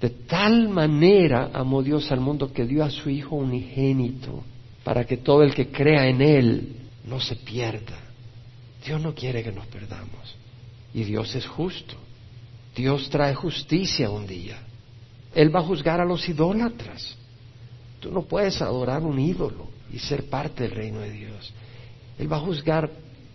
De 0.00 0.10
tal 0.10 0.68
manera 0.68 1.50
amó 1.52 1.82
Dios 1.82 2.10
al 2.12 2.20
mundo 2.20 2.52
que 2.52 2.64
dio 2.64 2.84
a 2.84 2.90
su 2.90 3.10
Hijo 3.10 3.36
unigénito 3.36 4.44
para 4.84 5.06
que 5.06 5.16
todo 5.16 5.42
el 5.42 5.54
que 5.54 5.68
crea 5.68 6.06
en 6.06 6.20
Él 6.20 6.76
no 7.06 7.18
se 7.18 7.36
pierda. 7.36 7.98
Dios 8.84 9.00
no 9.00 9.14
quiere 9.14 9.42
que 9.42 9.50
nos 9.50 9.66
perdamos. 9.66 10.36
Y 10.92 11.04
Dios 11.04 11.34
es 11.34 11.46
justo. 11.46 11.94
Dios 12.76 13.08
trae 13.08 13.34
justicia 13.34 14.10
un 14.10 14.26
día. 14.26 14.58
Él 15.34 15.54
va 15.54 15.60
a 15.60 15.64
juzgar 15.64 16.00
a 16.00 16.04
los 16.04 16.28
idólatras. 16.28 17.16
Tú 17.98 18.12
no 18.12 18.22
puedes 18.22 18.60
adorar 18.60 19.02
un 19.02 19.18
ídolo 19.18 19.68
y 19.90 19.98
ser 19.98 20.28
parte 20.28 20.64
del 20.64 20.72
reino 20.72 21.00
de 21.00 21.10
Dios. 21.10 21.52
Él 22.18 22.30
va 22.30 22.36
a 22.36 22.40
juzgar 22.40 22.90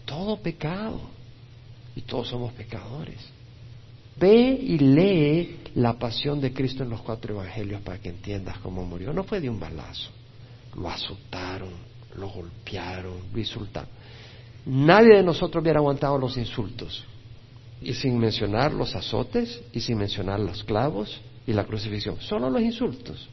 todo 0.06 0.38
pecado. 0.38 1.02
Y 1.96 2.02
todos 2.02 2.30
somos 2.30 2.54
pecadores. 2.54 3.18
Ve 4.18 4.52
y 4.62 4.78
lee 4.78 5.60
la 5.76 5.98
pasión 5.98 6.40
de 6.40 6.54
Cristo 6.54 6.84
en 6.84 6.92
los 6.92 7.02
cuatro 7.02 7.34
evangelios 7.34 7.82
para 7.82 8.00
que 8.00 8.10
entiendas 8.10 8.60
cómo 8.60 8.86
murió. 8.86 9.12
No 9.14 9.24
fue 9.24 9.42
de 9.42 9.50
un 9.50 9.60
balazo 9.60 10.12
lo 10.76 10.90
azotaron, 10.90 11.70
lo 12.16 12.30
golpearon, 12.30 13.32
lo 13.32 13.40
insultaron. 13.40 13.90
Nadie 14.66 15.18
de 15.18 15.24
nosotros 15.24 15.62
hubiera 15.62 15.80
aguantado 15.80 16.18
los 16.18 16.38
insultos. 16.38 17.06
Y 17.82 17.94
sin 17.94 18.18
mencionar 18.20 18.74
los 18.74 18.94
azotes, 18.96 19.62
y 19.72 19.80
sin 19.80 19.98
mencionar 19.98 20.40
los 20.40 20.64
clavos 20.64 21.22
y 21.48 21.54
la 21.54 21.66
crucifixión. 21.66 22.20
Solo 22.20 22.50
los 22.50 22.62
insultos. 22.62 23.30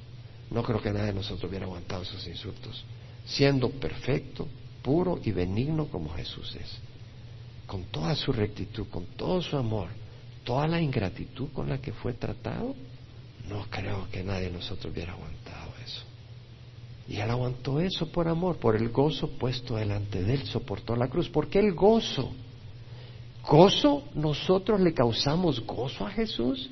No 0.50 0.62
creo 0.62 0.80
que 0.80 0.92
nadie 0.92 1.06
de 1.06 1.14
nosotros 1.14 1.50
hubiera 1.50 1.66
aguantado 1.66 2.02
esos 2.02 2.26
insultos. 2.26 2.84
Siendo 3.26 3.70
perfecto, 3.70 4.46
puro 4.82 5.18
y 5.24 5.32
benigno 5.32 5.86
como 5.86 6.14
Jesús 6.14 6.56
es. 6.56 6.78
Con 7.66 7.84
toda 7.84 8.14
su 8.14 8.32
rectitud, 8.32 8.86
con 8.88 9.06
todo 9.16 9.42
su 9.42 9.56
amor, 9.56 9.88
toda 10.44 10.68
la 10.68 10.80
ingratitud 10.80 11.48
con 11.52 11.68
la 11.68 11.78
que 11.78 11.92
fue 11.92 12.12
tratado, 12.12 12.74
no 13.48 13.66
creo 13.68 14.08
que 14.12 14.22
nadie 14.22 14.46
de 14.46 14.52
nosotros 14.52 14.92
hubiera 14.94 15.12
aguantado. 15.12 15.65
Y 17.08 17.20
él 17.20 17.30
aguantó 17.30 17.80
eso 17.80 18.08
por 18.08 18.26
amor, 18.26 18.56
por 18.56 18.74
el 18.74 18.88
gozo 18.88 19.28
puesto 19.28 19.76
delante 19.76 20.22
de 20.22 20.34
él, 20.34 20.42
soportó 20.46 20.96
la 20.96 21.08
cruz. 21.08 21.28
¿Por 21.28 21.48
qué 21.48 21.60
el 21.60 21.72
gozo? 21.72 22.32
¿Gozo? 23.46 24.02
¿Nosotros 24.14 24.80
le 24.80 24.92
causamos 24.92 25.64
gozo 25.64 26.06
a 26.06 26.10
Jesús? 26.10 26.68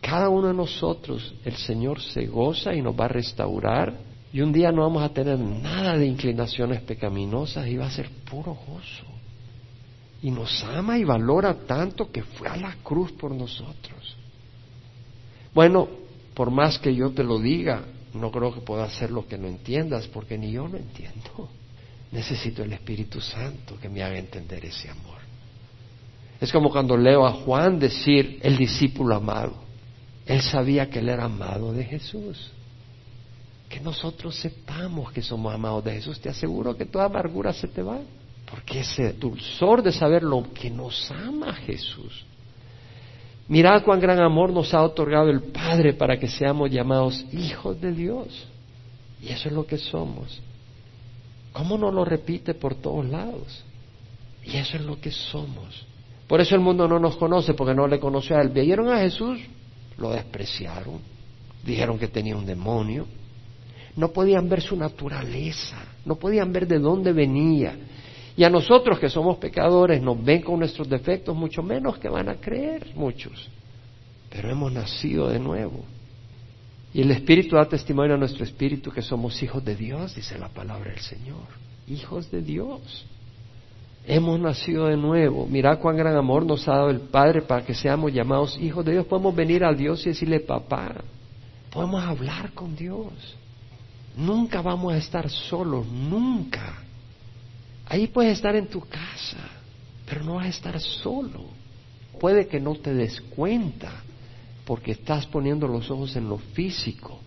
Cada 0.00 0.30
uno 0.30 0.48
de 0.48 0.54
nosotros, 0.54 1.34
el 1.44 1.56
Señor 1.56 2.00
se 2.00 2.26
goza 2.26 2.74
y 2.74 2.80
nos 2.80 2.98
va 2.98 3.04
a 3.04 3.08
restaurar. 3.08 3.94
Y 4.32 4.40
un 4.40 4.52
día 4.52 4.72
no 4.72 4.82
vamos 4.82 5.02
a 5.02 5.12
tener 5.12 5.38
nada 5.38 5.98
de 5.98 6.06
inclinaciones 6.06 6.80
pecaminosas 6.82 7.66
y 7.66 7.76
va 7.76 7.86
a 7.86 7.90
ser 7.90 8.08
puro 8.30 8.54
gozo. 8.54 9.04
Y 10.22 10.30
nos 10.30 10.64
ama 10.64 10.96
y 10.96 11.04
valora 11.04 11.54
tanto 11.66 12.10
que 12.10 12.22
fue 12.22 12.48
a 12.48 12.56
la 12.56 12.76
cruz 12.82 13.12
por 13.12 13.34
nosotros. 13.34 14.16
Bueno, 15.52 15.88
por 16.34 16.50
más 16.50 16.78
que 16.78 16.94
yo 16.94 17.10
te 17.10 17.24
lo 17.24 17.38
diga, 17.38 17.84
no 18.14 18.30
creo 18.30 18.52
que 18.52 18.60
pueda 18.60 18.84
hacer 18.84 19.10
lo 19.10 19.26
que 19.26 19.38
no 19.38 19.46
entiendas, 19.46 20.06
porque 20.08 20.36
ni 20.36 20.52
yo 20.52 20.66
lo 20.66 20.76
entiendo. 20.76 21.48
Necesito 22.12 22.62
el 22.62 22.72
Espíritu 22.72 23.20
Santo 23.20 23.78
que 23.80 23.88
me 23.88 24.02
haga 24.02 24.18
entender 24.18 24.64
ese 24.64 24.90
amor. 24.90 25.18
Es 26.40 26.50
como 26.50 26.70
cuando 26.70 26.96
leo 26.96 27.26
a 27.26 27.32
Juan 27.32 27.78
decir 27.78 28.40
el 28.42 28.56
discípulo 28.56 29.14
amado. 29.14 29.54
Él 30.26 30.40
sabía 30.42 30.88
que 30.88 31.00
él 31.00 31.08
era 31.08 31.24
amado 31.24 31.72
de 31.72 31.84
Jesús. 31.84 32.50
Que 33.68 33.80
nosotros 33.80 34.34
sepamos 34.36 35.12
que 35.12 35.22
somos 35.22 35.54
amados 35.54 35.84
de 35.84 35.92
Jesús. 35.92 36.20
Te 36.20 36.30
aseguro 36.30 36.76
que 36.76 36.86
toda 36.86 37.04
amargura 37.04 37.52
se 37.52 37.68
te 37.68 37.82
va. 37.82 38.00
Porque 38.50 38.80
ese 38.80 39.12
dulzor 39.12 39.82
de 39.82 39.92
saber 39.92 40.22
lo 40.22 40.52
que 40.52 40.70
nos 40.70 41.10
ama 41.10 41.52
Jesús 41.54 42.24
Mirad 43.50 43.82
cuán 43.82 43.98
gran 43.98 44.20
amor 44.20 44.52
nos 44.52 44.72
ha 44.72 44.80
otorgado 44.80 45.28
el 45.28 45.42
Padre 45.42 45.92
para 45.92 46.16
que 46.20 46.28
seamos 46.28 46.70
llamados 46.70 47.26
hijos 47.32 47.80
de 47.80 47.90
Dios. 47.90 48.46
Y 49.20 49.30
eso 49.30 49.48
es 49.48 49.54
lo 49.54 49.66
que 49.66 49.76
somos. 49.76 50.40
¿Cómo 51.52 51.76
no 51.76 51.90
lo 51.90 52.04
repite 52.04 52.54
por 52.54 52.76
todos 52.76 53.04
lados? 53.06 53.64
Y 54.44 54.56
eso 54.56 54.76
es 54.76 54.84
lo 54.84 55.00
que 55.00 55.10
somos. 55.10 55.84
Por 56.28 56.40
eso 56.40 56.54
el 56.54 56.60
mundo 56.60 56.86
no 56.86 57.00
nos 57.00 57.16
conoce, 57.16 57.54
porque 57.54 57.74
no 57.74 57.88
le 57.88 57.98
conoció 57.98 58.36
a 58.36 58.42
él. 58.42 58.50
Vieron 58.50 58.88
a 58.88 59.00
Jesús, 59.00 59.40
lo 59.98 60.12
despreciaron, 60.12 61.00
dijeron 61.64 61.98
que 61.98 62.06
tenía 62.06 62.36
un 62.36 62.46
demonio. 62.46 63.08
No 63.96 64.12
podían 64.12 64.48
ver 64.48 64.60
su 64.60 64.76
naturaleza, 64.76 65.76
no 66.04 66.14
podían 66.14 66.52
ver 66.52 66.68
de 66.68 66.78
dónde 66.78 67.12
venía. 67.12 67.74
Y 68.40 68.44
a 68.44 68.48
nosotros 68.48 68.98
que 68.98 69.10
somos 69.10 69.36
pecadores 69.36 70.00
nos 70.00 70.24
ven 70.24 70.40
con 70.40 70.60
nuestros 70.60 70.88
defectos, 70.88 71.36
mucho 71.36 71.62
menos 71.62 71.98
que 71.98 72.08
van 72.08 72.26
a 72.30 72.36
creer 72.36 72.86
muchos. 72.94 73.50
Pero 74.30 74.48
hemos 74.48 74.72
nacido 74.72 75.28
de 75.28 75.38
nuevo. 75.38 75.84
Y 76.94 77.02
el 77.02 77.10
Espíritu 77.10 77.56
da 77.56 77.66
testimonio 77.66 78.14
a 78.14 78.16
nuestro 78.16 78.42
Espíritu 78.42 78.90
que 78.90 79.02
somos 79.02 79.42
hijos 79.42 79.62
de 79.62 79.76
Dios, 79.76 80.14
dice 80.14 80.38
la 80.38 80.48
palabra 80.48 80.90
del 80.90 81.00
Señor. 81.00 81.48
Hijos 81.86 82.30
de 82.30 82.40
Dios. 82.40 83.04
Hemos 84.06 84.40
nacido 84.40 84.86
de 84.86 84.96
nuevo. 84.96 85.44
Mirad 85.44 85.78
cuán 85.78 85.98
gran 85.98 86.16
amor 86.16 86.46
nos 86.46 86.66
ha 86.66 86.76
dado 86.76 86.88
el 86.88 87.00
Padre 87.00 87.42
para 87.42 87.62
que 87.66 87.74
seamos 87.74 88.10
llamados 88.10 88.56
hijos 88.58 88.86
de 88.86 88.92
Dios. 88.92 89.04
Podemos 89.04 89.36
venir 89.36 89.64
a 89.64 89.74
Dios 89.74 90.06
y 90.06 90.08
decirle 90.08 90.40
papá. 90.40 90.94
Podemos 91.70 92.02
hablar 92.02 92.52
con 92.54 92.74
Dios. 92.74 93.36
Nunca 94.16 94.62
vamos 94.62 94.94
a 94.94 94.96
estar 94.96 95.28
solos, 95.28 95.86
nunca. 95.86 96.84
Ahí 97.90 98.06
puedes 98.06 98.34
estar 98.34 98.54
en 98.54 98.68
tu 98.68 98.80
casa, 98.80 99.50
pero 100.06 100.24
no 100.24 100.36
vas 100.36 100.46
a 100.46 100.48
estar 100.48 100.80
solo. 100.80 101.44
Puede 102.20 102.46
que 102.46 102.60
no 102.60 102.76
te 102.76 102.94
des 102.94 103.20
cuenta 103.20 104.04
porque 104.64 104.92
estás 104.92 105.26
poniendo 105.26 105.66
los 105.66 105.90
ojos 105.90 106.14
en 106.14 106.28
lo 106.28 106.38
físico, 106.38 107.18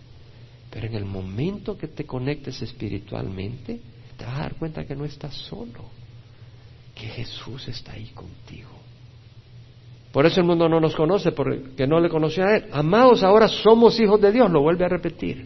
pero 0.70 0.86
en 0.86 0.94
el 0.94 1.04
momento 1.04 1.76
que 1.76 1.86
te 1.86 2.04
conectes 2.06 2.62
espiritualmente, 2.62 3.78
te 4.16 4.24
vas 4.24 4.36
a 4.36 4.42
dar 4.42 4.54
cuenta 4.54 4.86
que 4.86 4.96
no 4.96 5.04
estás 5.04 5.34
solo. 5.34 5.84
que 6.94 7.08
Jesús 7.08 7.68
está 7.68 7.92
ahí 7.92 8.06
contigo. 8.14 8.70
Por 10.12 10.26
eso 10.26 10.40
el 10.40 10.46
mundo 10.46 10.68
no 10.68 10.78
nos 10.78 10.94
conoce, 10.94 11.32
porque 11.32 11.86
no 11.88 11.98
le 11.98 12.08
conoció 12.08 12.44
a 12.44 12.56
Él. 12.56 12.66
Amados, 12.70 13.24
ahora 13.24 13.48
somos 13.48 13.98
hijos 13.98 14.20
de 14.20 14.30
Dios, 14.30 14.48
lo 14.48 14.62
vuelve 14.62 14.84
a 14.84 14.88
repetir. 14.88 15.44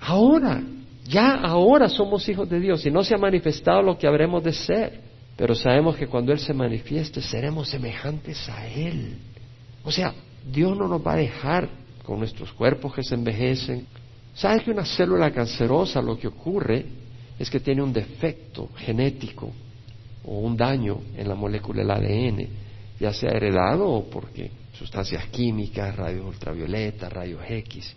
Ahora, 0.00 0.62
ya 1.10 1.34
ahora 1.34 1.88
somos 1.88 2.28
hijos 2.28 2.48
de 2.48 2.60
Dios 2.60 2.86
y 2.86 2.90
no 2.90 3.02
se 3.02 3.14
ha 3.14 3.18
manifestado 3.18 3.82
lo 3.82 3.98
que 3.98 4.06
habremos 4.06 4.42
de 4.42 4.52
ser, 4.52 5.00
pero 5.36 5.54
sabemos 5.54 5.96
que 5.96 6.06
cuando 6.06 6.32
Él 6.32 6.38
se 6.38 6.54
manifieste 6.54 7.20
seremos 7.20 7.68
semejantes 7.68 8.48
a 8.48 8.66
Él. 8.68 9.18
O 9.84 9.90
sea, 9.90 10.14
Dios 10.50 10.76
no 10.76 10.88
nos 10.88 11.06
va 11.06 11.14
a 11.14 11.16
dejar 11.16 11.68
con 12.04 12.18
nuestros 12.18 12.52
cuerpos 12.52 12.94
que 12.94 13.02
se 13.02 13.14
envejecen. 13.14 13.86
¿Sabes 14.34 14.62
que 14.62 14.70
una 14.70 14.84
célula 14.84 15.30
cancerosa 15.30 16.00
lo 16.00 16.18
que 16.18 16.28
ocurre 16.28 16.86
es 17.38 17.50
que 17.50 17.60
tiene 17.60 17.82
un 17.82 17.92
defecto 17.92 18.68
genético 18.76 19.50
o 20.24 20.38
un 20.38 20.56
daño 20.56 21.00
en 21.16 21.28
la 21.28 21.34
molécula 21.34 21.82
del 21.82 21.90
ADN? 21.90 22.48
ya 23.00 23.14
sea 23.14 23.30
heredado 23.30 23.88
o 23.88 24.04
porque 24.04 24.50
sustancias 24.78 25.26
químicas, 25.28 25.96
rayos 25.96 26.24
ultravioleta, 26.24 27.08
rayos 27.08 27.40
X. 27.48 27.96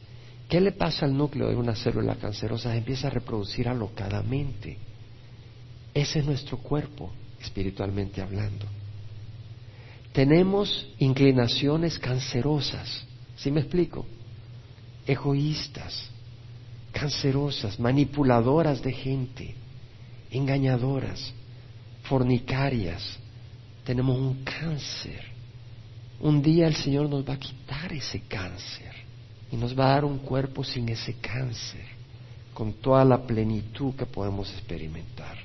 ¿Qué 0.53 0.61
le 0.61 0.71
pasa 0.71 1.07
al 1.07 1.17
núcleo 1.17 1.49
de 1.49 1.55
una 1.55 1.75
célula 1.75 2.13
cancerosa? 2.13 2.75
Empieza 2.75 3.07
a 3.07 3.09
reproducir 3.09 3.67
alocadamente. 3.67 4.77
Ese 5.95 6.19
es 6.19 6.25
nuestro 6.27 6.59
cuerpo, 6.59 7.11
espiritualmente 7.41 8.21
hablando. 8.21 8.67
Tenemos 10.11 10.89
inclinaciones 10.99 11.97
cancerosas, 11.97 13.03
¿sí 13.35 13.49
me 13.49 13.61
explico? 13.61 14.05
Egoístas, 15.07 16.11
cancerosas, 16.91 17.79
manipuladoras 17.79 18.83
de 18.83 18.93
gente, 18.93 19.55
engañadoras, 20.29 21.33
fornicarias, 22.03 23.17
tenemos 23.83 24.19
un 24.19 24.43
cáncer. 24.43 25.25
Un 26.19 26.43
día 26.43 26.67
el 26.67 26.75
Señor 26.75 27.09
nos 27.09 27.27
va 27.27 27.33
a 27.33 27.39
quitar 27.39 27.91
ese 27.91 28.21
cáncer 28.27 29.02
y 29.53 29.55
nos 29.55 29.77
va 29.77 29.85
a 29.85 29.89
dar 29.89 30.05
un 30.05 30.17
cuerpo 30.17 30.63
sin 30.63 30.89
ese 30.89 31.13
cáncer, 31.13 31.85
con 32.55 32.73
toda 32.73 33.05
la 33.05 33.21
plenitud 33.21 33.93
que 33.93 34.07
podemos 34.07 34.51
experimentar. 34.51 35.37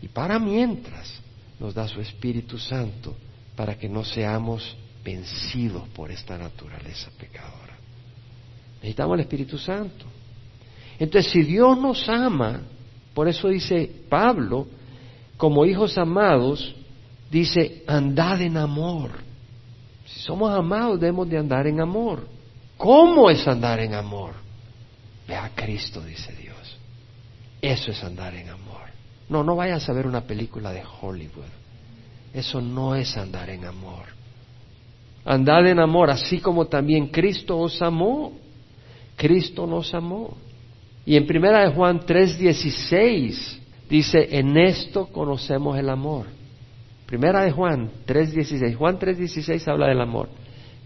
Y 0.00 0.08
para 0.08 0.38
mientras 0.38 1.20
nos 1.60 1.74
da 1.74 1.86
su 1.86 2.00
Espíritu 2.00 2.58
Santo 2.58 3.14
para 3.54 3.76
que 3.76 3.90
no 3.90 4.04
seamos 4.04 4.74
vencidos 5.04 5.86
por 5.90 6.10
esta 6.10 6.38
naturaleza 6.38 7.10
pecadora. 7.18 7.76
Necesitamos 8.76 9.16
el 9.16 9.20
Espíritu 9.20 9.58
Santo. 9.58 10.06
Entonces, 10.98 11.30
si 11.30 11.42
Dios 11.42 11.76
nos 11.76 12.08
ama, 12.08 12.62
por 13.12 13.28
eso 13.28 13.48
dice 13.48 14.02
Pablo, 14.08 14.66
como 15.36 15.66
hijos 15.66 15.98
amados, 15.98 16.74
dice, 17.30 17.82
andad 17.86 18.40
en 18.40 18.56
amor. 18.56 19.10
Si 20.06 20.20
somos 20.20 20.50
amados, 20.50 20.98
debemos 20.98 21.28
de 21.28 21.36
andar 21.36 21.66
en 21.66 21.82
amor. 21.82 22.35
¿Cómo 22.76 23.30
es 23.30 23.46
andar 23.46 23.80
en 23.80 23.94
amor? 23.94 24.34
Ve 25.26 25.36
a 25.36 25.50
Cristo, 25.54 26.02
dice 26.02 26.32
Dios. 26.32 26.78
Eso 27.60 27.90
es 27.90 28.02
andar 28.04 28.34
en 28.34 28.48
amor. 28.48 28.82
No, 29.28 29.42
no 29.42 29.56
vayas 29.56 29.88
a 29.88 29.92
ver 29.92 30.06
una 30.06 30.22
película 30.22 30.72
de 30.72 30.82
Hollywood. 31.00 31.44
Eso 32.32 32.60
no 32.60 32.94
es 32.94 33.16
andar 33.16 33.50
en 33.50 33.64
amor. 33.64 34.04
Andad 35.24 35.66
en 35.66 35.80
amor, 35.80 36.10
así 36.10 36.38
como 36.38 36.66
también 36.66 37.08
Cristo 37.08 37.58
os 37.58 37.80
amó. 37.82 38.32
Cristo 39.16 39.66
nos 39.66 39.92
amó. 39.94 40.36
Y 41.04 41.16
en 41.16 41.26
primera 41.26 41.62
de 41.62 41.74
Juan 41.74 42.00
3:16 42.00 43.58
dice, 43.88 44.28
en 44.38 44.56
esto 44.56 45.06
conocemos 45.06 45.78
el 45.78 45.88
amor 45.88 46.26
Primera 47.06 47.44
de 47.44 47.52
Juan 47.52 47.90
3.16. 48.04 48.76
Juan 48.76 48.98
3.16 48.98 49.68
habla 49.68 49.86
del 49.86 50.00
amor. 50.00 50.28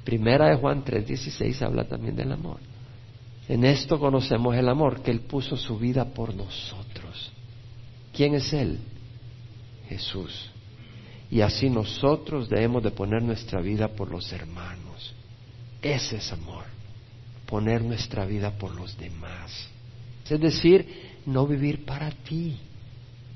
Primera 0.05 0.49
de 0.49 0.57
Juan 0.57 0.85
3.16 0.85 1.63
habla 1.63 1.85
también 1.85 2.17
del 2.17 2.33
amor. 2.33 2.59
En 3.49 3.65
esto 3.65 3.99
conocemos 3.99 4.55
el 4.57 4.69
amor, 4.69 5.03
que 5.03 5.11
Él 5.11 5.21
puso 5.21 5.57
su 5.57 5.79
vida 5.79 6.05
por 6.05 6.35
nosotros. 6.35 7.33
¿Quién 8.13 8.35
es 8.35 8.53
Él? 8.53 8.79
Jesús. 9.89 10.51
Y 11.31 11.41
así 11.41 11.69
nosotros 11.69 12.49
debemos 12.49 12.83
de 12.83 12.91
poner 12.91 13.23
nuestra 13.23 13.61
vida 13.61 13.89
por 13.89 14.11
los 14.11 14.33
hermanos. 14.33 15.15
Ese 15.83 16.17
es 16.17 16.33
amor. 16.33 16.65
Poner 17.47 17.83
nuestra 17.83 18.25
vida 18.25 18.53
por 18.53 18.75
los 18.75 18.97
demás. 18.97 19.69
Es 20.29 20.41
decir, 20.41 20.87
no 21.27 21.47
vivir 21.47 21.85
para 21.85 22.11
ti, 22.11 22.57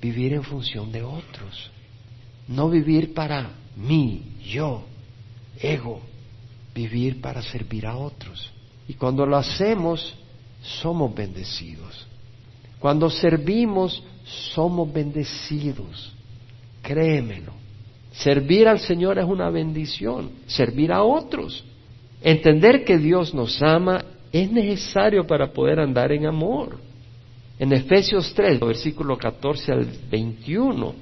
vivir 0.01 0.33
en 0.33 0.45
función 0.45 0.93
de 0.93 1.03
otros. 1.03 1.71
No 2.47 2.71
vivir 2.71 3.15
para 3.15 3.51
mí, 3.77 4.37
yo, 4.45 4.85
ego, 5.59 6.03
vivir 6.75 7.21
para 7.21 7.43
servir 7.43 7.87
a 7.87 7.97
otros. 7.97 8.51
Y 8.89 8.95
cuando 8.95 9.25
lo 9.25 9.37
hacemos, 9.37 10.15
somos 10.63 11.15
bendecidos. 11.15 12.07
Cuando 12.79 13.09
servimos, 13.09 14.03
somos 14.55 14.93
bendecidos. 14.93 16.13
Créemelo. 16.83 17.53
Servir 18.13 18.69
al 18.69 18.79
Señor 18.79 19.19
es 19.19 19.25
una 19.25 19.51
bendición. 19.51 20.31
Servir 20.47 20.93
a 20.93 21.03
otros. 21.03 21.65
Entender 22.23 22.85
que 22.85 22.99
Dios 22.99 23.35
nos 23.35 23.63
ama 23.63 24.05
es 24.33 24.51
necesario 24.51 25.27
para 25.27 25.53
poder 25.53 25.81
andar 25.81 26.13
en 26.13 26.27
amor. 26.27 26.79
En 27.59 27.73
Efesios 27.73 28.33
3, 28.35 28.59
versículo 28.61 29.17
14 29.17 29.73
al 29.73 29.87
21, 30.11 30.95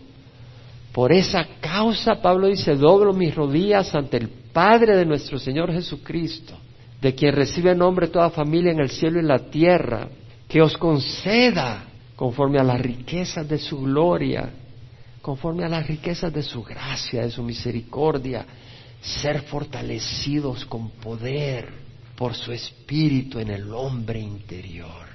por 0.92 1.12
esa 1.12 1.46
causa, 1.61 2.20
Pablo 2.20 2.48
dice, 2.48 2.76
doblo 2.76 3.12
mis 3.12 3.35
rodillas 3.35 3.94
ante 3.94 4.18
el 4.18 4.28
Padre 4.28 4.96
de 4.96 5.07
nuestro 5.07 5.38
Señor 5.38 5.72
Jesucristo, 5.72 6.55
de 7.00 7.14
quien 7.14 7.35
recibe 7.35 7.74
nombre 7.74 8.09
toda 8.09 8.28
familia 8.31 8.72
en 8.72 8.81
el 8.81 8.90
cielo 8.90 9.18
y 9.18 9.24
la 9.24 9.38
tierra, 9.50 10.09
que 10.46 10.61
os 10.61 10.76
conceda, 10.76 11.85
conforme 12.14 12.59
a 12.59 12.62
las 12.62 12.78
riquezas 12.78 13.48
de 13.48 13.57
su 13.57 13.81
gloria, 13.81 14.50
conforme 15.22 15.64
a 15.64 15.68
las 15.68 15.87
riquezas 15.87 16.33
de 16.33 16.42
su 16.42 16.62
gracia, 16.62 17.22
de 17.22 17.31
su 17.31 17.42
misericordia, 17.42 18.44
ser 19.00 19.42
fortalecidos 19.42 20.66
con 20.66 20.90
poder 20.90 21.72
por 22.16 22.35
su 22.35 22.52
espíritu 22.52 23.38
en 23.38 23.48
el 23.48 23.72
hombre 23.72 24.20
interior. 24.20 25.09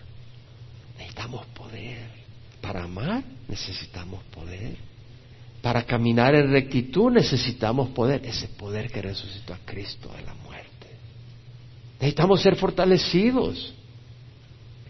Necesitamos 0.98 1.46
poder. 1.48 2.10
Para 2.60 2.84
amar 2.84 3.24
necesitamos 3.48 4.24
poder. 4.26 4.76
Para 5.68 5.84
caminar 5.84 6.34
en 6.34 6.50
rectitud 6.50 7.12
necesitamos 7.12 7.90
poder, 7.90 8.26
ese 8.26 8.48
poder 8.48 8.90
que 8.90 9.02
resucitó 9.02 9.54
a 9.54 9.58
Cristo 9.66 10.08
de 10.16 10.24
la 10.24 10.34
muerte. 10.34 10.88
Necesitamos 12.00 12.42
ser 12.42 12.56
fortalecidos. 12.56 13.74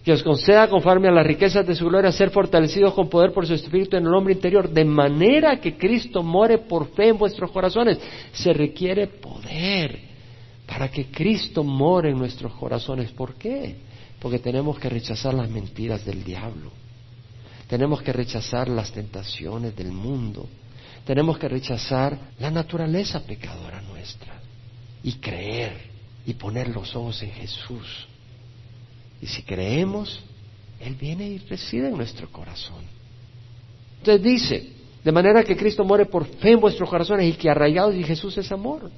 Que 0.03 0.13
os 0.13 0.21
conceda 0.21 0.69
conforme 0.69 1.07
a 1.07 1.11
las 1.11 1.25
riquezas 1.25 1.65
de 1.65 1.73
su 1.73 1.87
gloria 1.87 2.11
ser 2.11 2.29
fortalecidos 2.29 2.93
con 2.93 3.09
poder 3.09 3.33
por 3.33 3.47
su 3.47 3.55
espíritu 3.55 3.97
en 3.97 4.05
el 4.05 4.13
hombre 4.13 4.35
interior, 4.35 4.69
de 4.69 4.85
manera 4.85 5.59
que 5.59 5.75
Cristo 5.77 6.21
more 6.21 6.59
por 6.59 6.91
fe 6.91 7.07
en 7.07 7.17
vuestros 7.17 7.49
corazones. 7.49 7.97
Se 8.31 8.53
requiere 8.53 9.07
poder 9.07 9.97
para 10.67 10.91
que 10.91 11.05
Cristo 11.05 11.63
more 11.63 12.11
en 12.11 12.19
nuestros 12.19 12.53
corazones. 12.53 13.09
¿Por 13.13 13.33
qué? 13.33 13.77
Porque 14.19 14.37
tenemos 14.37 14.77
que 14.77 14.89
rechazar 14.89 15.33
las 15.33 15.49
mentiras 15.49 16.05
del 16.05 16.23
diablo. 16.23 16.69
Tenemos 17.67 18.03
que 18.03 18.13
rechazar 18.13 18.69
las 18.69 18.91
tentaciones 18.91 19.75
del 19.75 19.91
mundo. 19.91 20.47
Tenemos 21.07 21.37
que 21.37 21.47
rechazar 21.47 22.19
la 22.37 22.51
naturaleza 22.51 23.21
pecadora 23.21 23.81
nuestra 23.81 24.41
y 25.01 25.13
creer 25.13 25.71
y 26.25 26.33
poner 26.33 26.67
los 26.67 26.93
ojos 26.97 27.23
en 27.23 27.31
Jesús. 27.31 28.05
Y 29.21 29.25
si 29.25 29.41
creemos, 29.43 30.21
Él 30.81 30.95
viene 30.95 31.29
y 31.29 31.37
reside 31.37 31.87
en 31.87 31.95
nuestro 31.95 32.29
corazón. 32.29 32.83
Entonces 33.99 34.21
dice, 34.21 34.69
de 35.01 35.11
manera 35.13 35.45
que 35.45 35.55
Cristo 35.55 35.85
muere 35.85 36.07
por 36.07 36.25
fe 36.25 36.51
en 36.51 36.59
vuestros 36.59 36.89
corazones 36.89 37.33
y 37.33 37.37
que 37.37 37.49
arraigados 37.49 37.95
y 37.95 38.03
Jesús 38.03 38.37
es 38.37 38.51
amor. 38.51 38.91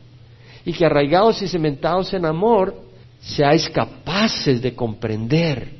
Y 0.66 0.74
que 0.74 0.88
arraigados 0.88 1.40
y 1.44 1.48
cementados 1.48 2.12
en 2.16 2.26
amor, 2.26 2.76
seáis 3.22 3.70
capaces 3.70 4.64
de 4.64 4.74
comprender. 4.74 5.76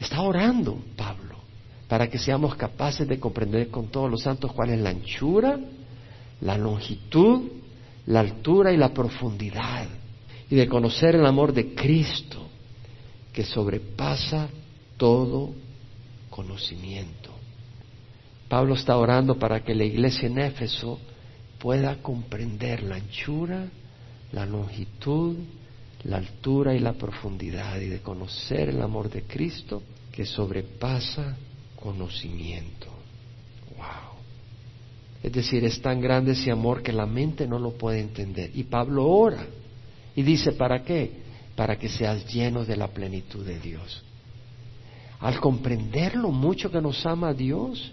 Está 0.00 0.20
orando 0.22 0.82
Pablo 0.96 1.21
para 1.92 2.08
que 2.08 2.16
seamos 2.16 2.54
capaces 2.54 3.06
de 3.06 3.20
comprender 3.20 3.68
con 3.68 3.88
todos 3.88 4.10
los 4.10 4.22
santos 4.22 4.50
cuál 4.54 4.70
es 4.70 4.80
la 4.80 4.88
anchura, 4.88 5.60
la 6.40 6.56
longitud, 6.56 7.50
la 8.06 8.20
altura 8.20 8.72
y 8.72 8.78
la 8.78 8.94
profundidad, 8.94 9.86
y 10.48 10.54
de 10.54 10.68
conocer 10.68 11.16
el 11.16 11.26
amor 11.26 11.52
de 11.52 11.74
Cristo 11.74 12.48
que 13.30 13.44
sobrepasa 13.44 14.48
todo 14.96 15.50
conocimiento. 16.30 17.30
Pablo 18.48 18.72
está 18.72 18.96
orando 18.96 19.38
para 19.38 19.62
que 19.62 19.74
la 19.74 19.84
iglesia 19.84 20.28
en 20.28 20.38
Éfeso 20.38 20.98
pueda 21.58 22.00
comprender 22.00 22.84
la 22.84 22.94
anchura, 22.94 23.66
la 24.32 24.46
longitud, 24.46 25.36
la 26.04 26.16
altura 26.16 26.74
y 26.74 26.78
la 26.78 26.94
profundidad 26.94 27.78
y 27.82 27.88
de 27.88 28.00
conocer 28.00 28.70
el 28.70 28.80
amor 28.80 29.10
de 29.10 29.24
Cristo 29.24 29.82
que 30.10 30.24
sobrepasa 30.24 31.36
conocimiento. 31.82 32.86
Wow. 33.76 34.12
Es 35.22 35.32
decir, 35.32 35.64
es 35.64 35.80
tan 35.80 36.00
grande 36.00 36.32
ese 36.32 36.50
amor 36.50 36.82
que 36.82 36.92
la 36.92 37.06
mente 37.06 37.46
no 37.46 37.58
lo 37.58 37.72
puede 37.72 38.00
entender. 38.00 38.50
Y 38.54 38.64
Pablo 38.64 39.06
ora 39.06 39.46
y 40.14 40.22
dice, 40.22 40.52
¿para 40.52 40.82
qué? 40.82 41.12
Para 41.56 41.76
que 41.76 41.88
seas 41.88 42.32
lleno 42.32 42.64
de 42.64 42.76
la 42.76 42.88
plenitud 42.88 43.44
de 43.44 43.58
Dios. 43.58 44.02
Al 45.20 45.38
comprender 45.38 46.16
lo 46.16 46.30
mucho 46.30 46.70
que 46.70 46.80
nos 46.80 47.04
ama 47.06 47.32
Dios, 47.32 47.92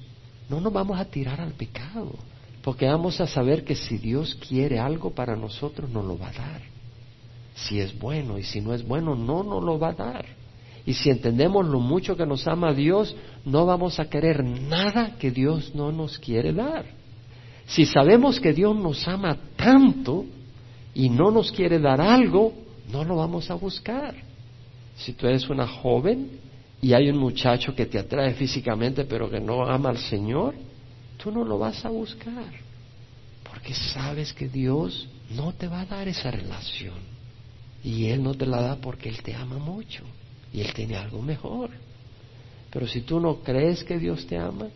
no 0.50 0.60
nos 0.60 0.74
vamos 0.74 1.00
a 1.00 1.06
tirar 1.06 1.40
al 1.40 1.52
pecado, 1.52 2.16
porque 2.64 2.88
vamos 2.88 3.22
a 3.22 3.28
saber 3.28 3.64
que 3.64 3.76
si 3.76 3.98
Dios 3.98 4.36
quiere 4.48 4.80
algo 4.80 5.12
para 5.12 5.36
nosotros, 5.36 5.90
nos 5.92 6.06
lo 6.06 6.18
va 6.18 6.30
a 6.30 6.34
dar. 6.34 6.62
Si 7.54 7.80
es 7.80 7.98
bueno 7.98 8.40
y 8.40 8.44
si 8.44 8.62
no 8.62 8.74
es 8.74 8.88
bueno, 8.88 9.16
no 9.16 9.44
nos 9.44 9.64
lo 9.64 9.78
va 9.78 9.90
a 9.90 9.94
dar. 9.94 10.39
Y 10.90 10.96
si 10.96 11.12
entendemos 11.12 11.68
lo 11.68 11.80
mucho 11.80 12.18
que 12.18 12.26
nos 12.26 12.48
ama 12.48 12.74
Dios, 12.74 13.16
no 13.46 13.68
vamos 13.68 14.00
a 14.00 14.10
querer 14.10 14.44
nada 14.44 15.18
que 15.20 15.30
Dios 15.30 15.76
no 15.76 15.92
nos 15.92 16.18
quiere 16.18 16.52
dar. 16.52 16.84
Si 17.68 17.86
sabemos 17.86 18.40
que 18.40 18.54
Dios 18.54 18.76
nos 18.76 19.08
ama 19.08 19.38
tanto 19.56 20.26
y 20.96 21.10
no 21.10 21.30
nos 21.30 21.52
quiere 21.52 21.78
dar 21.78 22.02
algo, 22.02 22.56
no 22.92 23.04
lo 23.04 23.18
vamos 23.18 23.52
a 23.52 23.54
buscar. 23.54 24.16
Si 24.96 25.14
tú 25.14 25.28
eres 25.28 25.48
una 25.48 25.68
joven 25.68 26.40
y 26.82 26.94
hay 26.94 27.08
un 27.12 27.20
muchacho 27.20 27.76
que 27.76 27.86
te 27.86 28.00
atrae 28.00 28.34
físicamente 28.34 29.06
pero 29.06 29.30
que 29.30 29.40
no 29.40 29.68
ama 29.68 29.90
al 29.90 30.00
Señor, 30.00 30.56
tú 31.18 31.30
no 31.30 31.44
lo 31.44 31.60
vas 31.60 31.86
a 31.86 31.90
buscar. 31.90 32.52
Porque 33.48 33.76
sabes 33.76 34.34
que 34.34 34.50
Dios 34.50 35.08
no 35.30 35.54
te 35.54 35.68
va 35.68 35.82
a 35.82 35.86
dar 35.86 36.08
esa 36.08 36.32
relación. 36.32 36.98
Y 37.84 38.06
Él 38.06 38.24
no 38.24 38.34
te 38.34 38.48
la 38.48 38.60
da 38.60 38.76
porque 38.78 39.10
Él 39.10 39.22
te 39.22 39.36
ama 39.36 39.60
mucho. 39.60 40.04
Y 40.54 40.62
Él 40.62 40.74
tiene 40.74 40.96
algo 40.96 41.22
mejor. 41.22 41.70
Pero 42.72 42.88
si 42.88 43.02
tú 43.02 43.20
no 43.20 43.42
crees 43.42 43.84
que 43.84 43.98
Dios 43.98 44.26
te 44.28 44.38
ama, 44.38 44.68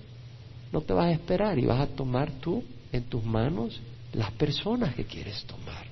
no 0.71 0.81
te 0.81 0.93
vas 0.93 1.07
a 1.07 1.11
esperar 1.11 1.59
y 1.59 1.65
vas 1.65 1.81
a 1.81 1.87
tomar 1.87 2.31
tú 2.39 2.63
en 2.91 3.03
tus 3.03 3.23
manos 3.23 3.79
las 4.13 4.31
personas 4.31 4.95
que 4.95 5.05
quieres 5.05 5.43
tomar. 5.45 5.85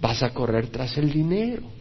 Vas 0.00 0.22
a 0.22 0.30
correr 0.34 0.68
tras 0.68 0.96
el 0.98 1.10
dinero 1.12 1.74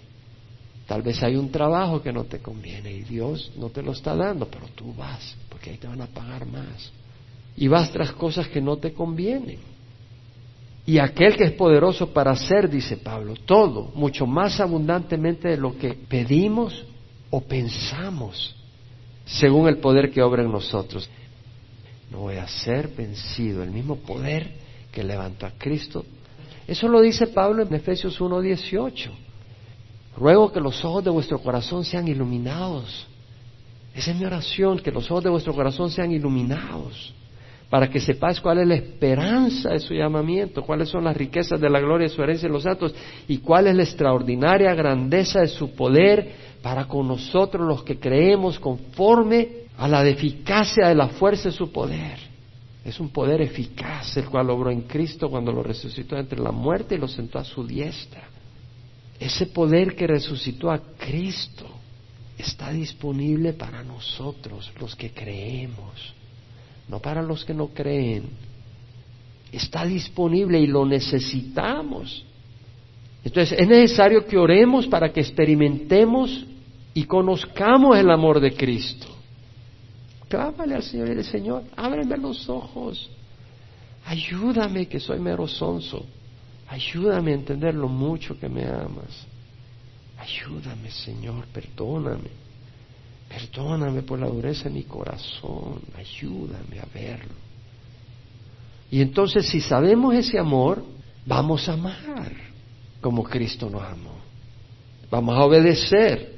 Tal 0.88 1.02
vez 1.02 1.24
hay 1.24 1.36
un 1.36 1.50
trabajo 1.50 2.02
que 2.02 2.12
no 2.12 2.26
te 2.26 2.40
conviene 2.40 2.92
y 2.92 3.04
Dios 3.04 3.52
no 3.58 3.70
te 3.70 3.82
lo 3.82 3.94
está 3.94 4.16
dando, 4.16 4.48
pero 4.48 4.68
tú 4.76 4.94
vas, 4.94 5.36
porque 5.50 5.72
ahí 5.72 5.78
te 5.78 5.88
van 5.88 6.02
a 6.02 6.08
pagar 6.08 6.46
más. 6.46 6.92
Y 7.56 7.68
vas 7.68 7.92
tras 7.92 8.12
cosas 8.12 8.48
que 8.48 8.62
no 8.62 8.78
te 8.78 8.94
convienen. 8.94 9.60
Y 10.86 11.00
aquel 11.00 11.38
que 11.38 11.46
es 11.46 11.52
poderoso 11.52 12.12
para 12.12 12.32
hacer, 12.32 12.70
dice 12.70 12.98
Pablo, 12.98 13.36
todo, 13.46 13.92
mucho 13.96 14.26
más 14.26 14.60
abundantemente 14.60 15.48
de 15.48 15.58
lo 15.58 15.78
que 15.78 15.94
pedimos 15.94 16.86
o 17.30 17.42
pensamos, 17.42 18.56
según 19.26 19.70
el 19.70 19.78
poder 19.78 20.12
que 20.12 20.22
obra 20.22 20.44
en 20.44 20.52
nosotros. 20.52 21.10
No 22.12 22.20
voy 22.20 22.36
a 22.36 22.48
ser 22.48 22.90
vencido, 22.90 23.64
el 23.64 23.72
mismo 23.72 23.96
poder 23.96 24.52
que 24.92 25.04
levantó 25.04 25.46
a 25.46 25.52
Cristo. 25.58 26.06
Eso 26.68 26.88
lo 26.88 27.02
dice 27.02 27.28
Pablo 27.28 27.64
en 27.64 27.74
Efesios 27.74 28.20
1.18. 28.20 29.10
Ruego 30.18 30.52
que 30.52 30.60
los 30.60 30.84
ojos 30.86 31.04
de 31.04 31.10
vuestro 31.10 31.40
corazón 31.40 31.84
sean 31.84 32.08
iluminados. 32.08 33.08
Esa 33.96 34.12
es 34.12 34.18
mi 34.18 34.26
oración, 34.26 34.80
que 34.80 34.92
los 34.92 35.10
ojos 35.10 35.24
de 35.24 35.30
vuestro 35.30 35.54
corazón 35.54 35.90
sean 35.90 36.12
iluminados, 36.12 37.14
para 37.74 37.90
que 37.90 38.00
sepáis 38.00 38.40
cuál 38.40 38.60
es 38.60 38.68
la 38.68 38.76
esperanza 38.76 39.72
de 39.72 39.80
su 39.80 39.96
llamamiento, 39.96 40.62
cuáles 40.62 40.90
son 40.90 41.06
las 41.06 41.18
riquezas 41.18 41.60
de 41.60 41.72
la 41.72 41.80
gloria 41.80 42.08
de 42.08 42.14
su 42.14 42.22
herencia 42.22 42.46
en 42.46 42.54
los 42.54 42.62
santos 42.62 42.94
y 43.28 43.40
cuál 43.40 43.66
es 43.66 43.76
la 43.76 43.82
extraordinaria 43.82 44.76
grandeza 44.76 45.40
de 45.40 45.48
su 45.48 45.72
poder 45.72 46.34
para 46.62 46.86
con 46.86 47.08
nosotros 47.08 47.68
los 47.68 47.82
que 47.82 48.00
creemos 48.00 48.60
conforme 48.60 49.64
a 49.76 49.88
la 49.88 50.08
eficacia 50.08 50.88
de 50.88 50.94
la 50.94 51.08
fuerza 51.08 51.50
de 51.50 51.56
su 51.56 51.72
poder. 51.72 52.20
Es 52.86 53.00
un 53.00 53.10
poder 53.10 53.42
eficaz 53.42 54.18
el 54.18 54.26
cual 54.26 54.52
obró 54.52 54.70
en 54.70 54.82
Cristo 54.82 55.28
cuando 55.28 55.52
lo 55.52 55.64
resucitó 55.64 56.16
entre 56.16 56.40
la 56.40 56.52
muerte 56.52 56.94
y 56.94 57.00
lo 57.00 57.08
sentó 57.08 57.40
a 57.40 57.44
su 57.44 57.66
diestra. 57.66 58.22
Ese 59.20 59.48
poder 59.48 59.96
que 59.96 60.06
resucitó 60.06 60.70
a 60.70 60.78
Cristo 60.78 61.66
está 62.38 62.72
disponible 62.72 63.54
para 63.54 63.82
nosotros, 63.82 64.72
los 64.80 64.96
que 64.96 65.10
creemos, 65.10 66.14
no 66.88 67.00
para 67.00 67.22
los 67.22 67.46
que 67.46 67.54
no 67.54 67.68
creen. 67.68 68.26
Está 69.52 69.86
disponible 69.86 70.60
y 70.60 70.68
lo 70.68 70.86
necesitamos. 70.86 72.26
Entonces 73.24 73.58
es 73.58 73.68
necesario 73.68 74.26
que 74.26 74.38
oremos 74.38 74.88
para 74.88 75.12
que 75.12 75.22
experimentemos 75.22 76.46
y 76.94 77.06
conozcamos 77.06 77.98
el 77.98 78.10
amor 78.10 78.40
de 78.40 78.54
Cristo. 78.54 79.08
Clámale 80.28 80.76
al 80.76 80.84
Señor 80.84 81.08
y 81.08 81.10
dile, 81.12 81.24
Señor, 81.24 81.64
ábreme 81.76 82.18
los 82.18 82.50
ojos. 82.50 83.10
Ayúdame 84.06 84.88
que 84.88 85.00
soy 85.00 85.20
mero 85.20 85.48
sonso. 85.48 86.06
Ayúdame 86.68 87.32
a 87.32 87.36
entender 87.36 87.76
lo 87.76 87.88
mucho 87.88 88.38
que 88.40 88.50
me 88.50 88.66
amas. 88.66 89.28
Ayúdame, 90.18 90.90
Señor, 90.90 91.46
perdóname. 91.48 92.43
Perdóname 93.34 94.04
por 94.04 94.20
la 94.20 94.28
dureza 94.28 94.66
de 94.66 94.76
mi 94.76 94.84
corazón. 94.84 95.82
Ayúdame 95.98 96.80
a 96.80 96.86
verlo. 96.94 97.34
Y 98.92 99.02
entonces 99.02 99.48
si 99.48 99.60
sabemos 99.60 100.14
ese 100.14 100.38
amor, 100.38 100.84
vamos 101.26 101.68
a 101.68 101.74
amar 101.74 102.32
como 103.02 103.24
Cristo 103.24 103.70
nos 103.70 103.82
amó. 103.82 104.18
Vamos 105.10 105.36
a 105.36 105.44
obedecer. 105.44 106.34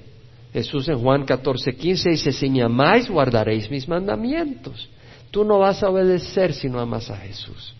Jesús 0.53 0.87
en 0.87 0.99
Juan 0.99 1.25
14, 1.25 1.75
15 1.75 2.09
dice, 2.11 2.31
si 2.31 2.49
me 2.49 2.63
amáis, 2.63 3.09
guardaréis 3.09 3.69
mis 3.69 3.87
mandamientos. 3.89 4.89
Tú 5.31 5.43
no 5.43 5.59
vas 5.59 5.83
a 5.83 5.89
obedecer 5.89 6.53
si 6.53 6.69
no 6.69 6.79
amas 6.79 7.09
a 7.09 7.17
Jesús. 7.17 7.75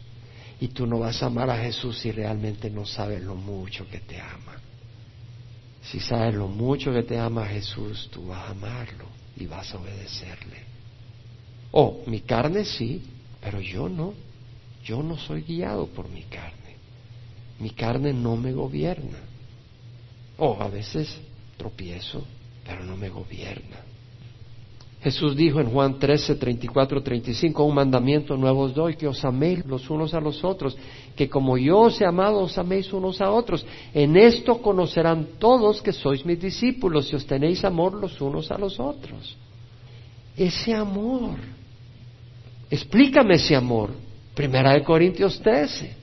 Y 0.59 0.67
tú 0.67 0.85
no 0.85 0.99
vas 0.99 1.23
a 1.23 1.27
amar 1.27 1.49
a 1.49 1.57
Jesús 1.57 1.99
si 1.99 2.11
realmente 2.11 2.69
no 2.69 2.85
sabes 2.85 3.23
lo 3.23 3.35
mucho 3.35 3.87
que 3.87 3.99
te 3.99 4.19
ama. 4.19 4.57
Si 5.91 5.99
sabes 5.99 6.33
lo 6.33 6.47
mucho 6.47 6.91
que 6.91 7.03
te 7.03 7.17
ama 7.19 7.45
Jesús, 7.45 8.09
tú 8.11 8.27
vas 8.27 8.47
a 8.47 8.51
amarlo 8.51 9.05
y 9.37 9.45
vas 9.45 9.73
a 9.73 9.77
obedecerle. 9.77 10.63
Oh, 11.71 12.01
mi 12.07 12.21
carne 12.21 12.65
sí, 12.65 13.03
pero 13.41 13.59
yo 13.59 13.87
no. 13.87 14.13
Yo 14.83 15.01
no 15.03 15.17
soy 15.17 15.41
guiado 15.41 15.87
por 15.87 16.09
mi 16.09 16.23
carne. 16.23 16.77
Mi 17.59 17.71
carne 17.71 18.13
no 18.13 18.35
me 18.35 18.51
gobierna. 18.51 19.17
Oh, 20.37 20.57
a 20.59 20.67
veces 20.67 21.17
tropiezo, 21.57 22.23
pero 22.65 22.83
no 22.83 22.97
me 22.97 23.09
gobierna. 23.09 23.84
Jesús 25.05 25.35
dijo 25.35 25.61
en 25.61 25.69
Juan 25.69 25.99
13, 25.99 26.33
34, 26.33 27.03
35, 27.03 27.63
un 27.63 27.75
mandamiento 27.75 28.35
nuevo 28.35 28.61
os 28.61 28.73
doy, 28.73 28.95
que 28.95 29.07
os 29.07 29.23
améis 29.23 29.63
los 29.63 29.87
unos 29.87 30.15
a 30.15 30.19
los 30.19 30.43
otros, 30.43 30.75
que 31.15 31.29
como 31.29 31.59
yo 31.59 31.77
os 31.81 32.01
he 32.01 32.05
amado, 32.07 32.39
os 32.39 32.57
améis 32.57 32.91
unos 32.91 33.21
a 33.21 33.29
otros. 33.29 33.63
En 33.93 34.17
esto 34.17 34.59
conocerán 34.63 35.37
todos 35.37 35.79
que 35.79 35.93
sois 35.93 36.25
mis 36.25 36.41
discípulos, 36.41 37.07
si 37.07 37.15
os 37.15 37.23
tenéis 37.23 37.63
amor 37.63 37.93
los 37.93 38.19
unos 38.19 38.49
a 38.49 38.57
los 38.57 38.79
otros. 38.79 39.37
Ese 40.35 40.73
amor, 40.73 41.37
explícame 42.71 43.35
ese 43.35 43.55
amor. 43.55 43.91
Primera 44.33 44.73
de 44.73 44.83
Corintios 44.83 45.39
13. 45.39 45.95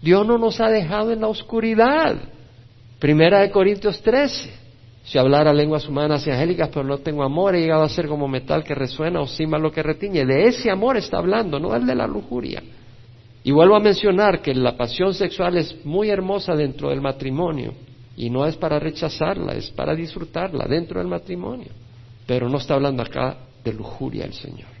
Dios 0.00 0.24
no 0.24 0.38
nos 0.38 0.60
ha 0.60 0.68
dejado 0.68 1.10
en 1.10 1.22
la 1.22 1.26
oscuridad. 1.26 2.14
Primera 3.00 3.40
de 3.40 3.50
Corintios 3.50 4.00
13. 4.00 4.67
Si 5.08 5.16
hablara 5.16 5.54
lenguas 5.54 5.88
humanas 5.88 6.26
y 6.26 6.30
angélicas, 6.30 6.68
pero 6.68 6.84
no 6.84 6.98
tengo 6.98 7.22
amor, 7.22 7.54
he 7.54 7.62
llegado 7.62 7.82
a 7.82 7.88
ser 7.88 8.08
como 8.08 8.28
metal 8.28 8.62
que 8.62 8.74
resuena 8.74 9.22
o 9.22 9.26
cima 9.26 9.58
lo 9.58 9.72
que 9.72 9.82
retiñe. 9.82 10.26
De 10.26 10.48
ese 10.48 10.70
amor 10.70 10.98
está 10.98 11.16
hablando, 11.16 11.58
no 11.58 11.74
el 11.74 11.86
de 11.86 11.94
la 11.94 12.06
lujuria. 12.06 12.62
Y 13.42 13.50
vuelvo 13.50 13.76
a 13.76 13.80
mencionar 13.80 14.42
que 14.42 14.54
la 14.54 14.76
pasión 14.76 15.14
sexual 15.14 15.56
es 15.56 15.82
muy 15.86 16.10
hermosa 16.10 16.54
dentro 16.54 16.90
del 16.90 17.00
matrimonio 17.00 17.72
y 18.18 18.28
no 18.28 18.44
es 18.44 18.56
para 18.56 18.78
rechazarla, 18.78 19.54
es 19.54 19.70
para 19.70 19.94
disfrutarla 19.94 20.66
dentro 20.68 21.00
del 21.00 21.08
matrimonio. 21.08 21.70
Pero 22.26 22.50
no 22.50 22.58
está 22.58 22.74
hablando 22.74 23.02
acá 23.02 23.38
de 23.64 23.72
lujuria 23.72 24.26
el 24.26 24.34
Señor. 24.34 24.77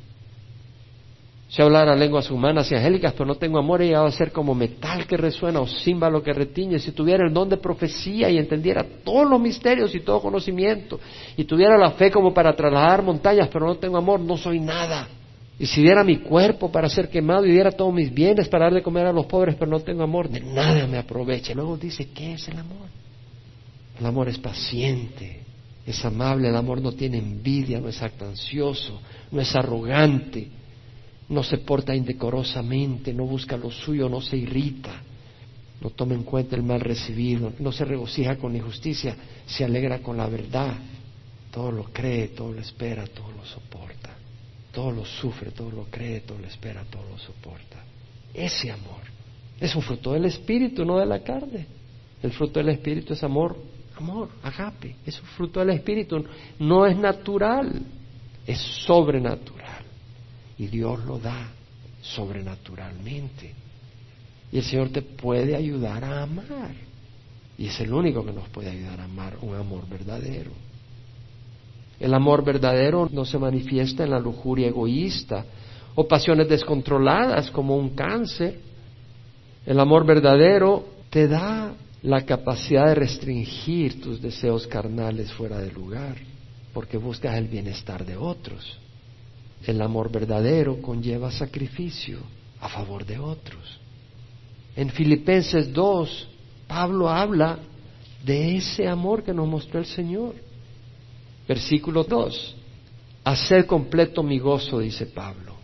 Si 1.48 1.62
hablara 1.62 1.96
lenguas 1.96 2.30
humanas 2.30 2.70
y 2.70 2.74
angélicas, 2.74 3.14
pero 3.14 3.24
no 3.24 3.36
tengo 3.36 3.58
amor, 3.58 3.80
he 3.80 3.86
llegado 3.86 4.04
a 4.04 4.12
ser 4.12 4.32
como 4.32 4.54
metal 4.54 5.06
que 5.06 5.16
resuena 5.16 5.60
o 5.60 5.66
címbalo 5.66 6.22
que 6.22 6.34
retiñe. 6.34 6.78
Si 6.78 6.92
tuviera 6.92 7.26
el 7.26 7.32
don 7.32 7.48
de 7.48 7.56
profecía 7.56 8.28
y 8.28 8.36
entendiera 8.36 8.84
todos 9.02 9.28
los 9.28 9.40
misterios 9.40 9.94
y 9.94 10.00
todo 10.00 10.20
conocimiento, 10.20 11.00
y 11.38 11.44
tuviera 11.44 11.78
la 11.78 11.92
fe 11.92 12.10
como 12.10 12.34
para 12.34 12.54
trasladar 12.54 13.02
montañas, 13.02 13.48
pero 13.50 13.66
no 13.66 13.76
tengo 13.76 13.96
amor, 13.96 14.20
no 14.20 14.36
soy 14.36 14.60
nada. 14.60 15.08
Y 15.58 15.64
si 15.64 15.80
diera 15.80 16.04
mi 16.04 16.18
cuerpo 16.18 16.70
para 16.70 16.88
ser 16.90 17.08
quemado 17.08 17.46
y 17.46 17.50
diera 17.50 17.72
todos 17.72 17.94
mis 17.94 18.12
bienes 18.12 18.46
para 18.48 18.66
dar 18.66 18.74
de 18.74 18.82
comer 18.82 19.06
a 19.06 19.12
los 19.12 19.24
pobres, 19.24 19.56
pero 19.58 19.70
no 19.70 19.80
tengo 19.80 20.02
amor, 20.02 20.28
de 20.28 20.40
nada 20.40 20.86
me 20.86 20.98
aproveche. 20.98 21.54
Luego 21.54 21.78
dice, 21.78 22.10
¿qué 22.10 22.34
es 22.34 22.46
el 22.48 22.58
amor? 22.58 22.88
El 23.98 24.04
amor 24.04 24.28
es 24.28 24.38
paciente, 24.38 25.40
es 25.86 26.04
amable, 26.04 26.50
el 26.50 26.56
amor 26.56 26.82
no 26.82 26.92
tiene 26.92 27.16
envidia, 27.16 27.80
no 27.80 27.88
es 27.88 28.02
actancioso, 28.02 29.00
no 29.32 29.40
es 29.40 29.56
arrogante 29.56 30.57
no 31.28 31.42
se 31.42 31.58
porta 31.58 31.94
indecorosamente, 31.94 33.12
no 33.12 33.24
busca 33.24 33.56
lo 33.56 33.70
suyo, 33.70 34.08
no 34.08 34.20
se 34.20 34.36
irrita, 34.36 35.02
no 35.80 35.90
toma 35.90 36.14
en 36.14 36.22
cuenta 36.22 36.56
el 36.56 36.62
mal 36.62 36.80
recibido, 36.80 37.52
no 37.58 37.70
se 37.70 37.84
regocija 37.84 38.36
con 38.36 38.56
injusticia, 38.56 39.14
se 39.46 39.64
alegra 39.64 40.00
con 40.00 40.16
la 40.16 40.26
verdad, 40.26 40.74
todo 41.50 41.70
lo 41.70 41.84
cree, 41.84 42.28
todo 42.28 42.52
lo 42.52 42.60
espera, 42.60 43.06
todo 43.06 43.30
lo 43.32 43.44
soporta, 43.44 44.16
todo 44.72 44.90
lo 44.90 45.04
sufre, 45.04 45.50
todo 45.50 45.70
lo 45.70 45.84
cree, 45.84 46.20
todo 46.20 46.38
lo 46.38 46.46
espera, 46.46 46.84
todo 46.90 47.04
lo 47.10 47.18
soporta. 47.18 47.84
Ese 48.32 48.70
amor 48.70 49.02
es 49.60 49.74
un 49.74 49.82
fruto 49.82 50.12
del 50.12 50.24
Espíritu, 50.24 50.84
no 50.84 50.98
de 50.98 51.06
la 51.06 51.20
carne. 51.20 51.66
El 52.22 52.32
fruto 52.32 52.58
del 52.60 52.70
Espíritu 52.70 53.12
es 53.12 53.22
amor, 53.22 53.56
amor, 53.96 54.30
agape. 54.42 54.96
Es 55.04 55.20
un 55.20 55.26
fruto 55.28 55.60
del 55.60 55.70
Espíritu, 55.70 56.24
no 56.58 56.86
es 56.86 56.96
natural, 56.96 57.82
es 58.46 58.58
sobrenatural. 58.58 59.87
Y 60.58 60.66
Dios 60.66 61.04
lo 61.04 61.18
da 61.18 61.48
sobrenaturalmente. 62.02 63.54
Y 64.50 64.58
el 64.58 64.64
Señor 64.64 64.88
te 64.90 65.02
puede 65.02 65.54
ayudar 65.54 66.04
a 66.04 66.22
amar. 66.22 66.74
Y 67.56 67.66
es 67.66 67.80
el 67.80 67.92
único 67.92 68.24
que 68.24 68.32
nos 68.32 68.48
puede 68.48 68.70
ayudar 68.70 69.00
a 69.00 69.04
amar 69.04 69.36
un 69.42 69.54
amor 69.54 69.88
verdadero. 69.88 70.50
El 72.00 72.14
amor 72.14 72.44
verdadero 72.44 73.08
no 73.12 73.24
se 73.24 73.38
manifiesta 73.38 74.04
en 74.04 74.10
la 74.10 74.20
lujuria 74.20 74.68
egoísta 74.68 75.44
o 75.94 76.06
pasiones 76.06 76.48
descontroladas 76.48 77.50
como 77.50 77.76
un 77.76 77.90
cáncer. 77.90 78.60
El 79.66 79.80
amor 79.80 80.06
verdadero 80.06 80.86
te 81.10 81.26
da 81.26 81.74
la 82.02 82.24
capacidad 82.24 82.86
de 82.86 82.94
restringir 82.94 84.00
tus 84.00 84.22
deseos 84.22 84.66
carnales 84.68 85.32
fuera 85.32 85.58
de 85.58 85.72
lugar, 85.72 86.16
porque 86.72 86.96
buscas 86.96 87.36
el 87.36 87.48
bienestar 87.48 88.04
de 88.06 88.16
otros. 88.16 88.78
El 89.66 89.82
amor 89.82 90.10
verdadero 90.10 90.80
conlleva 90.80 91.30
sacrificio 91.30 92.18
a 92.60 92.68
favor 92.68 93.04
de 93.04 93.18
otros. 93.18 93.80
En 94.76 94.90
Filipenses 94.90 95.72
2, 95.72 96.28
Pablo 96.66 97.08
habla 97.08 97.58
de 98.24 98.56
ese 98.56 98.86
amor 98.86 99.22
que 99.22 99.34
nos 99.34 99.48
mostró 99.48 99.80
el 99.80 99.86
Señor. 99.86 100.34
Versículo 101.46 102.04
2. 102.04 102.56
Hacer 103.24 103.66
completo 103.66 104.22
mi 104.22 104.38
gozo, 104.38 104.80
dice 104.80 105.06
Pablo, 105.06 105.54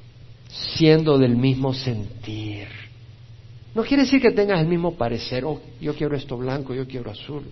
siendo 0.49 1.19
del 1.19 1.37
mismo 1.37 1.73
sentir. 1.73 2.69
No 3.75 3.83
quiere 3.83 4.05
decir 4.05 4.21
que 4.21 4.31
tengas 4.31 4.61
el 4.61 4.67
mismo 4.69 4.95
parecer, 4.95 5.45
oh, 5.45 5.61
yo 5.81 5.95
quiero 5.95 6.17
esto 6.17 6.37
blanco, 6.37 6.75
yo 6.75 6.87
quiero 6.87 7.11
azul. 7.11 7.45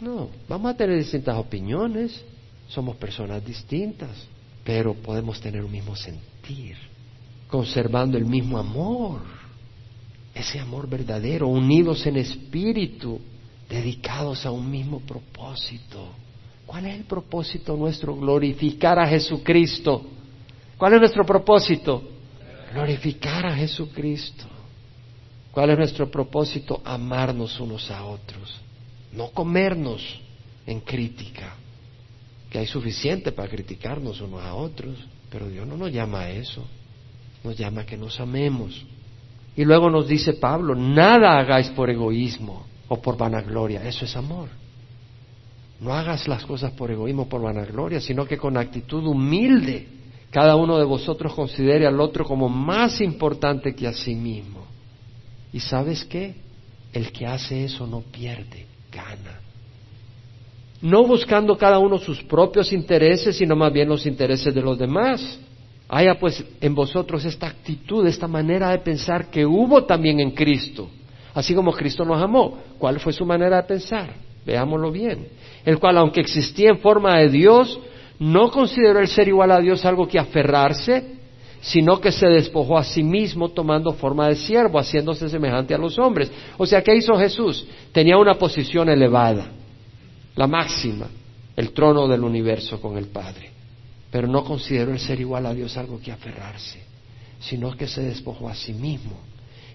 No, 0.00 0.28
vamos 0.48 0.72
a 0.72 0.76
tener 0.76 0.98
distintas 0.98 1.36
opiniones, 1.36 2.22
somos 2.68 2.96
personas 2.96 3.44
distintas, 3.44 4.10
pero 4.66 4.94
podemos 4.94 5.40
tener 5.40 5.62
un 5.64 5.70
mismo 5.70 5.94
sentir, 5.94 6.76
conservando 7.46 8.18
el 8.18 8.24
mismo 8.24 8.58
amor, 8.58 9.20
ese 10.34 10.58
amor 10.58 10.88
verdadero, 10.88 11.46
unidos 11.46 12.04
en 12.04 12.16
espíritu, 12.16 13.20
dedicados 13.70 14.44
a 14.44 14.50
un 14.50 14.68
mismo 14.68 14.98
propósito. 14.98 16.08
¿Cuál 16.66 16.86
es 16.86 16.96
el 16.96 17.04
propósito 17.04 17.76
nuestro? 17.76 18.16
Glorificar 18.16 18.98
a 18.98 19.06
Jesucristo. 19.06 20.04
¿Cuál 20.76 20.94
es 20.94 20.98
nuestro 20.98 21.24
propósito? 21.24 22.02
Glorificar 22.72 23.46
a 23.46 23.54
Jesucristo. 23.54 24.46
¿Cuál 25.52 25.70
es 25.70 25.78
nuestro 25.78 26.10
propósito? 26.10 26.82
Amarnos 26.84 27.60
unos 27.60 27.88
a 27.88 28.04
otros. 28.04 28.60
No 29.12 29.30
comernos 29.30 30.02
en 30.66 30.80
crítica, 30.80 31.54
hay 32.58 32.66
suficiente 32.66 33.32
para 33.32 33.48
criticarnos 33.48 34.20
unos 34.20 34.42
a 34.42 34.54
otros, 34.54 34.96
pero 35.30 35.48
Dios 35.48 35.66
no 35.66 35.76
nos 35.76 35.92
llama 35.92 36.20
a 36.20 36.30
eso. 36.30 36.64
Nos 37.44 37.56
llama 37.56 37.82
a 37.82 37.86
que 37.86 37.96
nos 37.96 38.18
amemos. 38.20 38.84
Y 39.56 39.64
luego 39.64 39.90
nos 39.90 40.06
dice 40.08 40.34
Pablo, 40.34 40.74
nada 40.74 41.38
hagáis 41.38 41.68
por 41.70 41.90
egoísmo 41.90 42.66
o 42.88 43.00
por 43.00 43.16
vanagloria, 43.16 43.86
eso 43.86 44.04
es 44.04 44.16
amor. 44.16 44.48
No 45.80 45.92
hagas 45.92 46.26
las 46.28 46.44
cosas 46.44 46.72
por 46.72 46.90
egoísmo, 46.90 47.28
por 47.28 47.42
vanagloria, 47.42 48.00
sino 48.00 48.26
que 48.26 48.38
con 48.38 48.56
actitud 48.56 49.04
humilde 49.04 49.88
cada 50.30 50.56
uno 50.56 50.78
de 50.78 50.84
vosotros 50.84 51.34
considere 51.34 51.86
al 51.86 52.00
otro 52.00 52.24
como 52.24 52.48
más 52.48 53.00
importante 53.00 53.74
que 53.74 53.86
a 53.86 53.92
sí 53.92 54.14
mismo. 54.14 54.66
¿Y 55.52 55.60
sabes 55.60 56.04
qué? 56.04 56.34
El 56.92 57.12
que 57.12 57.26
hace 57.26 57.64
eso 57.64 57.86
no 57.86 58.00
pierde, 58.00 58.66
gana. 58.92 59.35
No 60.82 61.04
buscando 61.04 61.56
cada 61.56 61.78
uno 61.78 61.98
sus 61.98 62.22
propios 62.22 62.72
intereses, 62.72 63.36
sino 63.36 63.56
más 63.56 63.72
bien 63.72 63.88
los 63.88 64.06
intereses 64.06 64.54
de 64.54 64.62
los 64.62 64.78
demás. 64.78 65.40
Haya 65.88 66.18
pues 66.18 66.44
en 66.60 66.74
vosotros 66.74 67.24
esta 67.24 67.46
actitud, 67.46 68.06
esta 68.06 68.26
manera 68.28 68.70
de 68.70 68.78
pensar 68.78 69.30
que 69.30 69.46
hubo 69.46 69.84
también 69.84 70.20
en 70.20 70.32
Cristo, 70.32 70.88
así 71.32 71.54
como 71.54 71.72
Cristo 71.72 72.04
nos 72.04 72.20
amó. 72.20 72.58
¿Cuál 72.78 72.98
fue 73.00 73.12
su 73.12 73.24
manera 73.24 73.56
de 73.56 73.62
pensar? 73.62 74.14
Veámoslo 74.44 74.90
bien 74.90 75.26
el 75.66 75.80
cual, 75.80 75.98
aunque 75.98 76.20
existía 76.20 76.70
en 76.70 76.78
forma 76.78 77.18
de 77.18 77.28
Dios, 77.28 77.78
no 78.20 78.50
consideró 78.50 79.00
el 79.00 79.08
ser 79.08 79.28
igual 79.28 79.50
a 79.50 79.60
Dios 79.60 79.84
algo 79.84 80.06
que 80.06 80.18
aferrarse, 80.18 81.16
sino 81.60 82.00
que 82.00 82.12
se 82.12 82.28
despojó 82.28 82.78
a 82.78 82.84
sí 82.84 83.02
mismo 83.02 83.48
tomando 83.48 83.92
forma 83.92 84.28
de 84.28 84.36
siervo, 84.36 84.78
haciéndose 84.78 85.28
semejante 85.28 85.74
a 85.74 85.78
los 85.78 85.98
hombres. 85.98 86.30
O 86.56 86.64
sea, 86.64 86.82
¿qué 86.82 86.94
hizo 86.94 87.16
Jesús? 87.16 87.66
Tenía 87.90 88.16
una 88.16 88.34
posición 88.34 88.88
elevada, 88.88 89.50
la 90.36 90.46
máxima, 90.46 91.08
el 91.56 91.72
trono 91.72 92.06
del 92.06 92.22
universo 92.22 92.80
con 92.80 92.96
el 92.96 93.06
Padre. 93.06 93.50
Pero 94.10 94.28
no 94.28 94.44
consideró 94.44 94.92
el 94.92 95.00
ser 95.00 95.20
igual 95.20 95.46
a 95.46 95.54
Dios 95.54 95.76
algo 95.76 96.00
que 96.00 96.12
aferrarse, 96.12 96.80
sino 97.40 97.76
que 97.76 97.88
se 97.88 98.02
despojó 98.02 98.48
a 98.48 98.54
sí 98.54 98.72
mismo. 98.72 99.18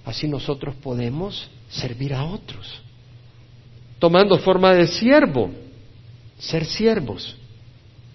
Así 0.06 0.28
nosotros 0.28 0.76
podemos 0.76 1.50
servir 1.70 2.14
a 2.14 2.24
otros, 2.24 2.82
tomando 4.00 4.38
forma 4.40 4.74
de 4.74 4.88
siervo 4.88 5.52
ser 6.42 6.66
siervos, 6.66 7.38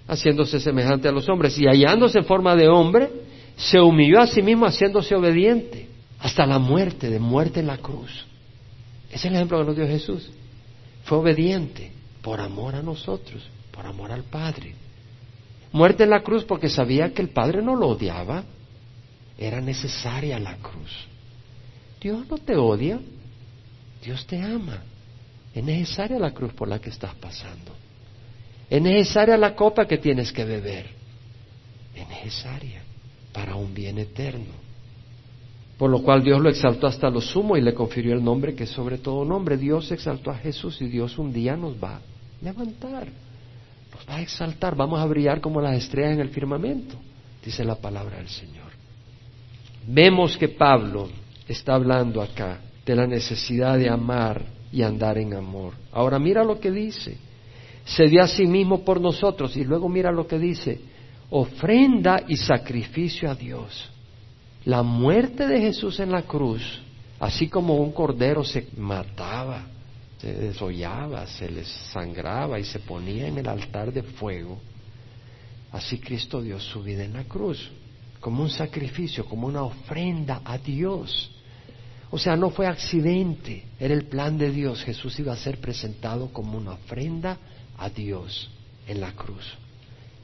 haciéndose 0.09 0.59
semejante 0.59 1.09
a 1.09 1.12
los 1.12 1.28
hombres. 1.28 1.56
Y 1.59 1.66
hallándose 1.66 2.18
en 2.18 2.24
forma 2.24 2.56
de 2.56 2.68
hombre, 2.68 3.09
se 3.56 3.80
humilló 3.80 4.20
a 4.20 4.26
sí 4.26 4.42
mismo 4.42 4.66
haciéndose 4.66 5.14
obediente 5.14 5.88
hasta 6.18 6.44
la 6.44 6.59
muerte, 6.59 7.09
de 7.09 7.20
muerte 7.20 7.61
en 7.61 7.68
la 7.68 7.78
cruz. 7.78 8.26
Ese 9.09 9.16
es 9.16 9.24
el 9.26 9.37
ejemplo 9.37 9.59
que 9.61 9.64
nos 9.64 9.76
dio 9.76 9.87
Jesús. 9.87 10.28
Fue 11.04 11.18
obediente 11.18 11.92
por 12.26 12.40
amor 12.40 12.74
a 12.74 12.82
nosotros, 12.82 13.40
por 13.70 13.86
amor 13.86 14.10
al 14.10 14.24
Padre. 14.24 14.74
Muerte 15.70 16.02
en 16.02 16.10
la 16.10 16.24
cruz 16.24 16.42
porque 16.42 16.68
sabía 16.68 17.14
que 17.14 17.22
el 17.22 17.28
Padre 17.28 17.62
no 17.62 17.76
lo 17.76 17.86
odiaba. 17.86 18.42
Era 19.38 19.60
necesaria 19.60 20.36
la 20.40 20.56
cruz. 20.56 20.90
Dios 22.00 22.26
no 22.28 22.36
te 22.38 22.56
odia, 22.56 22.98
Dios 24.04 24.26
te 24.26 24.42
ama. 24.42 24.82
Es 25.54 25.62
necesaria 25.62 26.18
la 26.18 26.32
cruz 26.32 26.52
por 26.52 26.66
la 26.66 26.80
que 26.80 26.90
estás 26.90 27.14
pasando. 27.14 27.70
Es 28.68 28.82
necesaria 28.82 29.36
la 29.36 29.54
copa 29.54 29.86
que 29.86 29.98
tienes 29.98 30.32
que 30.32 30.44
beber. 30.44 30.86
Es 31.94 32.08
necesaria 32.08 32.82
para 33.32 33.54
un 33.54 33.72
bien 33.72 33.98
eterno. 33.98 34.52
Por 35.78 35.90
lo 35.90 36.02
cual 36.02 36.24
Dios 36.24 36.40
lo 36.40 36.48
exaltó 36.48 36.88
hasta 36.88 37.08
lo 37.08 37.20
sumo 37.20 37.56
y 37.56 37.60
le 37.60 37.72
confirió 37.72 38.14
el 38.14 38.24
nombre 38.24 38.56
que 38.56 38.66
sobre 38.66 38.98
todo 38.98 39.24
nombre. 39.24 39.56
Dios 39.56 39.92
exaltó 39.92 40.32
a 40.32 40.38
Jesús 40.38 40.82
y 40.82 40.88
Dios 40.88 41.18
un 41.18 41.32
día 41.32 41.56
nos 41.56 41.76
va 41.80 42.00
levantar, 42.42 43.07
nos 43.92 44.09
va 44.09 44.16
a 44.16 44.22
exaltar, 44.22 44.75
vamos 44.75 45.01
a 45.01 45.07
brillar 45.07 45.40
como 45.40 45.61
las 45.61 45.77
estrellas 45.77 46.12
en 46.12 46.20
el 46.20 46.31
firmamento, 46.31 46.96
dice 47.44 47.64
la 47.64 47.77
palabra 47.77 48.16
del 48.16 48.29
Señor. 48.29 48.66
Vemos 49.87 50.37
que 50.37 50.49
Pablo 50.49 51.09
está 51.46 51.75
hablando 51.75 52.20
acá 52.20 52.61
de 52.85 52.96
la 52.96 53.07
necesidad 53.07 53.79
de 53.79 53.88
amar 53.88 54.44
y 54.72 54.83
andar 54.83 55.18
en 55.18 55.35
amor. 55.35 55.75
Ahora 55.92 56.18
mira 56.18 56.42
lo 56.42 56.59
que 56.59 56.70
dice 56.70 57.18
se 57.87 58.09
dio 58.09 58.20
a 58.20 58.27
sí 58.27 58.46
mismo 58.46 58.85
por 58.85 59.01
nosotros. 59.01 59.57
Y 59.57 59.64
luego 59.64 59.88
mira 59.88 60.11
lo 60.11 60.27
que 60.27 60.38
dice, 60.38 60.81
ofrenda 61.31 62.20
y 62.27 62.37
sacrificio 62.37 63.31
a 63.31 63.35
Dios. 63.35 63.90
La 64.64 64.83
muerte 64.83 65.46
de 65.46 65.61
Jesús 65.61 66.01
en 66.01 66.11
la 66.11 66.22
cruz, 66.22 66.83
así 67.20 67.49
como 67.49 67.77
un 67.77 67.92
cordero 67.92 68.42
se 68.42 68.66
mataba, 68.77 69.64
se 70.20 70.33
desollaba, 70.33 71.26
se 71.26 71.50
les 71.50 71.68
sangraba 71.68 72.59
y 72.59 72.64
se 72.64 72.79
ponía 72.81 73.29
en 73.29 73.38
el 73.38 73.48
altar 73.48 73.92
de 73.92 74.02
fuego, 74.02 74.59
así 75.72 75.98
Cristo 75.98 76.40
dio 76.40 76.59
su 76.59 76.83
vida 76.83 77.05
en 77.05 77.12
la 77.12 77.24
cruz, 77.24 77.70
como 78.20 78.42
un 78.42 78.50
sacrificio, 78.50 79.26
como 79.26 79.46
una 79.46 79.62
ofrenda 79.62 80.40
a 80.44 80.59
Dios. 80.59 81.31
O 82.11 82.18
sea, 82.18 82.37
no 82.37 82.50
fue 82.50 82.66
accidente, 82.66 83.64
era 83.79 83.92
el 83.92 84.05
plan 84.05 84.38
de 84.38 84.50
Dios. 84.50 84.83
Jesús 84.85 85.18
iba 85.18 85.33
a 85.33 85.37
ser 85.37 85.59
presentado 85.59 86.33
como 86.33 86.57
una 86.57 86.72
ofrenda 86.72 87.37
a 87.76 87.90
Dios 87.90 88.48
en 88.87 89.00
la 89.00 89.12
cruz. 89.12 89.44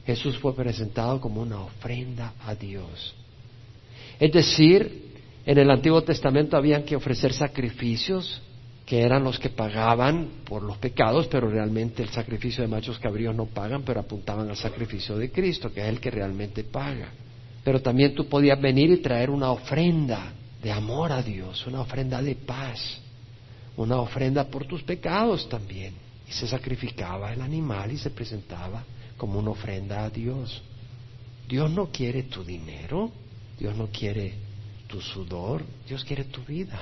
Jesús 0.05 0.37
fue 0.39 0.55
presentado 0.55 1.21
como 1.21 1.41
una 1.41 1.59
ofrenda 1.59 2.33
a 2.45 2.55
Dios. 2.55 3.13
Es 4.19 4.31
decir, 4.31 5.11
en 5.45 5.57
el 5.57 5.69
Antiguo 5.69 6.01
Testamento 6.03 6.57
habían 6.57 6.83
que 6.83 6.95
ofrecer 6.95 7.33
sacrificios 7.33 8.41
que 8.85 9.01
eran 9.01 9.23
los 9.23 9.39
que 9.39 9.49
pagaban 9.49 10.27
por 10.45 10.61
los 10.63 10.77
pecados, 10.77 11.27
pero 11.27 11.49
realmente 11.49 12.03
el 12.03 12.09
sacrificio 12.09 12.61
de 12.61 12.67
machos 12.67 12.99
cabríos 12.99 13.35
no 13.35 13.45
pagan, 13.45 13.83
pero 13.83 14.01
apuntaban 14.01 14.49
al 14.49 14.57
sacrificio 14.57 15.17
de 15.17 15.31
Cristo, 15.31 15.71
que 15.71 15.81
es 15.81 15.87
el 15.87 15.99
que 15.99 16.11
realmente 16.11 16.63
paga. 16.63 17.09
Pero 17.63 17.81
también 17.81 18.13
tú 18.13 18.27
podías 18.27 18.59
venir 18.59 18.91
y 18.91 18.97
traer 18.97 19.29
una 19.29 19.51
ofrenda 19.51 20.33
de 20.61 20.71
amor 20.71 21.11
a 21.11 21.21
Dios, 21.21 21.65
una 21.65 21.81
ofrenda 21.81 22.21
de 22.21 22.35
paz, 22.35 22.99
una 23.77 23.97
ofrenda 23.97 24.45
por 24.45 24.65
tus 24.65 24.83
pecados 24.83 25.47
también 25.47 26.03
se 26.33 26.47
sacrificaba 26.47 27.31
el 27.31 27.41
animal 27.41 27.91
y 27.91 27.97
se 27.97 28.09
presentaba 28.09 28.83
como 29.17 29.39
una 29.39 29.51
ofrenda 29.51 30.03
a 30.03 30.09
Dios. 30.09 30.61
Dios 31.47 31.69
no 31.69 31.89
quiere 31.91 32.23
tu 32.23 32.43
dinero, 32.43 33.11
Dios 33.59 33.75
no 33.75 33.87
quiere 33.87 34.33
tu 34.87 34.99
sudor, 34.99 35.63
Dios 35.87 36.03
quiere 36.03 36.25
tu 36.25 36.43
vida, 36.43 36.79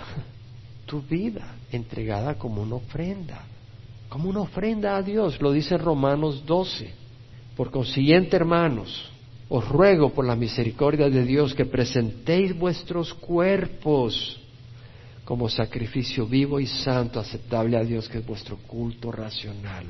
tu 0.86 1.02
vida 1.02 1.56
entregada 1.72 2.36
como 2.36 2.62
una 2.62 2.76
ofrenda, 2.76 3.44
como 4.10 4.30
una 4.30 4.42
ofrenda 4.42 4.98
a 4.98 5.02
Dios, 5.02 5.42
lo 5.42 5.52
dice 5.52 5.78
Romanos 5.78 6.46
12. 6.46 6.94
Por 7.56 7.72
consiguiente, 7.72 8.36
hermanos, 8.36 9.12
os 9.50 9.68
ruego 9.68 10.12
por 10.12 10.26
la 10.26 10.36
misericordia 10.36 11.10
de 11.10 11.26
Dios 11.26 11.54
que 11.54 11.66
presentéis 11.66 12.58
vuestros 12.58 13.14
cuerpos 13.14 14.40
como 15.26 15.48
sacrificio 15.48 16.26
vivo 16.26 16.60
y 16.60 16.68
santo, 16.68 17.20
aceptable 17.20 17.78
a 17.78 17.84
Dios, 17.84 18.10
que 18.10 18.18
es 18.18 18.26
vuestro 18.26 18.58
culto 18.58 19.12
racional. 19.12 19.86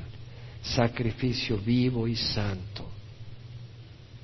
Sacrificio 0.62 1.58
vivo 1.58 2.06
y 2.06 2.14
santo. 2.14 2.86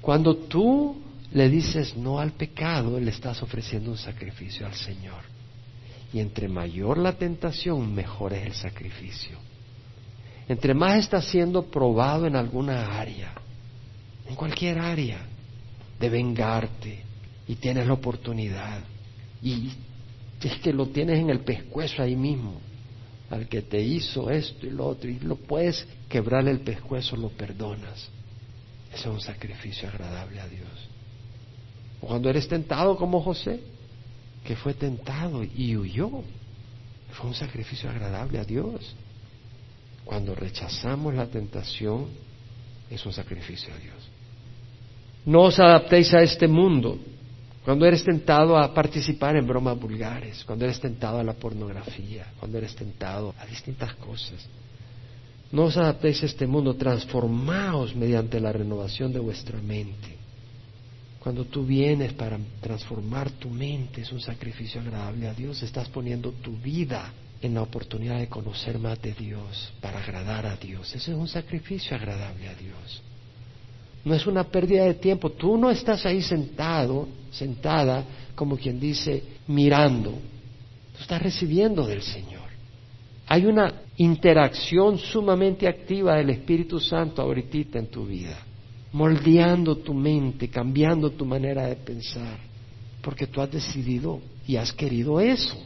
Cuando 0.01 0.37
tú 0.37 0.97
le 1.33 1.49
dices 1.49 1.97
no 1.97 2.19
al 2.19 2.33
pecado, 2.33 3.01
le 3.01 3.11
estás 3.11 3.43
ofreciendo 3.43 3.91
un 3.91 3.99
sacrificio 3.99 4.67
al 4.67 4.75
Señor. 4.75 5.38
Y 6.12 6.21
entre 6.21 6.49
mayor 6.49 6.99
la 6.99 7.12
tentación, 7.12 7.94
mejor 7.94 8.33
es 8.33 8.47
el 8.47 8.55
sacrificio. 8.55 9.38
Entre 10.49 10.73
más 10.73 10.99
estás 10.99 11.27
siendo 11.27 11.64
probado 11.64 12.27
en 12.27 12.35
alguna 12.35 12.99
área, 12.99 13.35
en 14.27 14.35
cualquier 14.35 14.79
área, 14.79 15.21
de 16.01 16.09
vengarte, 16.09 17.03
y 17.47 17.57
tienes 17.57 17.87
la 17.87 17.94
oportunidad, 17.94 18.81
y 19.42 19.73
es 20.42 20.59
que 20.61 20.73
lo 20.73 20.87
tienes 20.88 21.18
en 21.18 21.31
el 21.31 21.40
pescuezo 21.40 22.03
ahí 22.03 22.16
mismo, 22.16 22.61
al 23.31 23.49
que 23.49 23.62
te 23.62 23.81
hizo 23.81 24.31
esto 24.31 24.66
y 24.66 24.71
lo 24.71 24.87
otro, 24.87 25.11
y 25.11 25.18
lo 25.21 25.37
puedes 25.37 25.87
quebrar 26.09 26.47
el 26.49 26.61
pescuezo, 26.61 27.16
lo 27.16 27.29
perdonas. 27.29 28.09
Ese 28.92 29.01
es 29.01 29.07
un 29.07 29.21
sacrificio 29.21 29.88
agradable 29.88 30.40
a 30.40 30.49
Dios. 30.49 30.88
O 32.01 32.07
cuando 32.07 32.31
eres 32.31 32.49
tentado 32.49 32.97
como 32.97 33.21
José, 33.21 33.61
que 34.44 34.57
fue 34.57 34.74
tentado 34.74 35.44
y 35.44 35.77
huyó, 35.77 36.22
fue 37.12 37.29
un 37.29 37.35
sacrificio 37.35 37.90
agradable 37.90 38.38
a 38.38 38.44
Dios. 38.44 38.94
Cuando 40.05 40.35
rechazamos 40.35 41.14
la 41.14 41.27
tentación, 41.27 42.07
es 42.90 43.05
un 43.05 43.12
sacrificio 43.12 43.72
a 43.74 43.79
Dios. 43.79 43.96
No 45.27 45.42
os 45.42 45.59
adaptéis 45.59 46.12
a 46.14 46.22
este 46.22 46.48
mundo. 46.48 46.98
Cuando 47.64 47.85
eres 47.85 48.03
tentado 48.03 48.57
a 48.57 48.72
participar 48.72 49.37
en 49.37 49.46
bromas 49.46 49.79
vulgares, 49.79 50.42
cuando 50.44 50.64
eres 50.64 50.81
tentado 50.81 51.18
a 51.18 51.22
la 51.24 51.35
pornografía, 51.35 52.27
cuando 52.38 52.57
eres 52.57 52.74
tentado 52.74 53.35
a 53.38 53.44
distintas 53.44 53.94
cosas. 53.96 54.48
No 55.53 55.64
os 55.64 55.77
adaptéis 55.77 56.22
a 56.22 56.27
este 56.27 56.46
mundo, 56.46 56.74
transformaos 56.77 57.94
mediante 57.94 58.40
la 58.40 58.53
renovación 58.53 59.12
de 59.12 59.18
vuestra 59.18 59.61
mente. 59.61 60.18
Cuando 61.29 61.45
tú 61.45 61.62
vienes 61.62 62.14
para 62.14 62.38
transformar 62.59 63.31
tu 63.33 63.51
mente, 63.51 64.01
es 64.01 64.11
un 64.12 64.21
sacrificio 64.23 64.81
agradable 64.81 65.29
a 65.29 65.35
Dios. 65.35 65.62
Estás 65.62 65.87
poniendo 65.91 66.33
tu 66.33 66.57
vida 66.57 67.12
en 67.43 67.53
la 67.53 67.61
oportunidad 67.61 68.19
de 68.19 68.29
conocer 68.29 68.79
más 68.79 68.99
de 69.03 69.12
Dios, 69.12 69.71
para 69.83 69.99
agradar 69.99 70.47
a 70.47 70.57
Dios. 70.57 70.88
Ese 70.95 71.11
es 71.11 71.19
un 71.19 71.29
sacrificio 71.29 71.95
agradable 71.95 72.49
a 72.49 72.55
Dios. 72.55 73.03
No 74.07 74.14
es 74.14 74.27
una 74.27 74.45
pérdida 74.45 74.85
de 74.85 74.95
tiempo. 74.95 75.29
Tú 75.33 75.59
no 75.59 75.71
estás 75.71 76.07
ahí 76.07 76.23
sentado, 76.23 77.07
sentada, 77.31 78.07
como 78.35 78.57
quien 78.57 78.81
dice, 78.81 79.23
mirando. 79.49 80.12
Tú 80.12 81.03
estás 81.03 81.21
recibiendo 81.21 81.87
del 81.87 82.01
Señor. 82.01 82.49
Hay 83.27 83.45
una 83.45 83.83
interacción 83.99 84.97
sumamente 84.97 85.69
activa 85.69 86.17
del 86.17 86.31
Espíritu 86.31 86.81
Santo 86.81 87.21
ahorita 87.21 87.79
en 87.79 87.88
tu 87.88 88.07
vida, 88.07 88.47
moldeando 88.92 89.77
tu 89.77 89.94
mente, 89.94 90.48
cambiando 90.48 91.11
tu 91.11 91.24
manera 91.24 91.66
de 91.66 91.77
pensar, 91.77 92.38
porque 93.03 93.27
tú 93.27 93.40
has 93.40 93.51
decidido 93.51 94.20
y 94.46 94.57
has 94.57 94.72
querido 94.72 95.20
eso. 95.20 95.57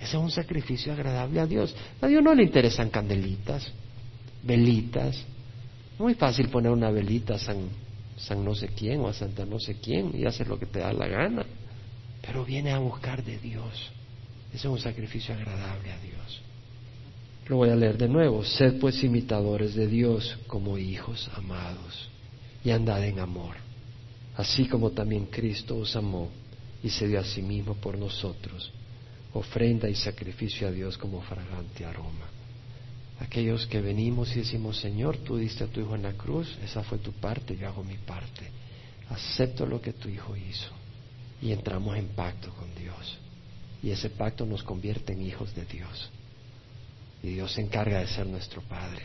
Ese 0.00 0.16
es 0.16 0.22
un 0.22 0.30
sacrificio 0.30 0.92
agradable 0.92 1.40
a 1.40 1.46
Dios. 1.46 1.74
A 2.00 2.06
Dios 2.06 2.22
no 2.22 2.34
le 2.34 2.44
interesan 2.44 2.90
candelitas, 2.90 3.72
velitas. 4.42 5.24
Muy 5.98 6.14
fácil 6.14 6.48
poner 6.48 6.70
una 6.70 6.90
velita 6.90 7.34
a 7.34 7.38
San, 7.38 7.68
San 8.16 8.44
no 8.44 8.54
sé 8.54 8.68
quién 8.68 9.00
o 9.00 9.08
a 9.08 9.14
Santa 9.14 9.46
no 9.46 9.58
sé 9.58 9.76
quién 9.80 10.12
y 10.14 10.26
hacer 10.26 10.48
lo 10.48 10.58
que 10.58 10.66
te 10.66 10.80
da 10.80 10.92
la 10.92 11.06
gana. 11.06 11.46
Pero 12.22 12.44
viene 12.44 12.72
a 12.72 12.78
buscar 12.78 13.24
de 13.24 13.38
Dios. 13.38 13.90
Ese 14.48 14.58
es 14.68 14.72
un 14.72 14.78
sacrificio 14.78 15.34
agradable 15.34 15.92
a 15.92 15.98
Dios. 16.00 16.42
Lo 17.46 17.56
voy 17.56 17.70
a 17.70 17.76
leer 17.76 17.96
de 17.96 18.08
nuevo. 18.08 18.44
Sed 18.44 18.78
pues 18.80 19.02
imitadores 19.04 19.74
de 19.74 19.86
Dios 19.86 20.36
como 20.46 20.78
hijos 20.78 21.30
amados 21.34 22.08
y 22.64 22.70
andad 22.70 23.04
en 23.04 23.20
amor, 23.20 23.56
así 24.36 24.66
como 24.66 24.90
también 24.90 25.26
Cristo 25.26 25.76
os 25.76 25.94
amó 25.94 26.30
y 26.82 26.90
se 26.90 27.06
dio 27.06 27.20
a 27.20 27.24
sí 27.24 27.42
mismo 27.42 27.74
por 27.74 27.96
nosotros 27.96 28.72
ofrenda 29.38 29.88
y 29.88 29.94
sacrificio 29.94 30.68
a 30.68 30.70
Dios 30.70 30.98
como 30.98 31.20
fragante 31.22 31.84
aroma. 31.84 32.26
Aquellos 33.20 33.66
que 33.66 33.80
venimos 33.80 34.32
y 34.32 34.40
decimos, 34.40 34.78
Señor, 34.78 35.18
tú 35.18 35.36
diste 35.36 35.64
a 35.64 35.68
tu 35.68 35.80
Hijo 35.80 35.94
en 35.94 36.02
la 36.02 36.12
cruz, 36.12 36.56
esa 36.62 36.82
fue 36.82 36.98
tu 36.98 37.12
parte, 37.12 37.56
yo 37.56 37.68
hago 37.68 37.82
mi 37.82 37.96
parte. 37.96 38.50
Acepto 39.08 39.64
lo 39.66 39.80
que 39.80 39.92
tu 39.92 40.08
Hijo 40.08 40.36
hizo 40.36 40.70
y 41.40 41.52
entramos 41.52 41.96
en 41.96 42.08
pacto 42.08 42.50
con 42.50 42.74
Dios. 42.74 43.18
Y 43.82 43.90
ese 43.90 44.10
pacto 44.10 44.44
nos 44.44 44.62
convierte 44.62 45.12
en 45.12 45.22
hijos 45.22 45.54
de 45.54 45.64
Dios. 45.64 46.10
Y 47.22 47.28
Dios 47.28 47.52
se 47.52 47.60
encarga 47.60 48.00
de 48.00 48.08
ser 48.08 48.26
nuestro 48.26 48.62
Padre, 48.62 49.02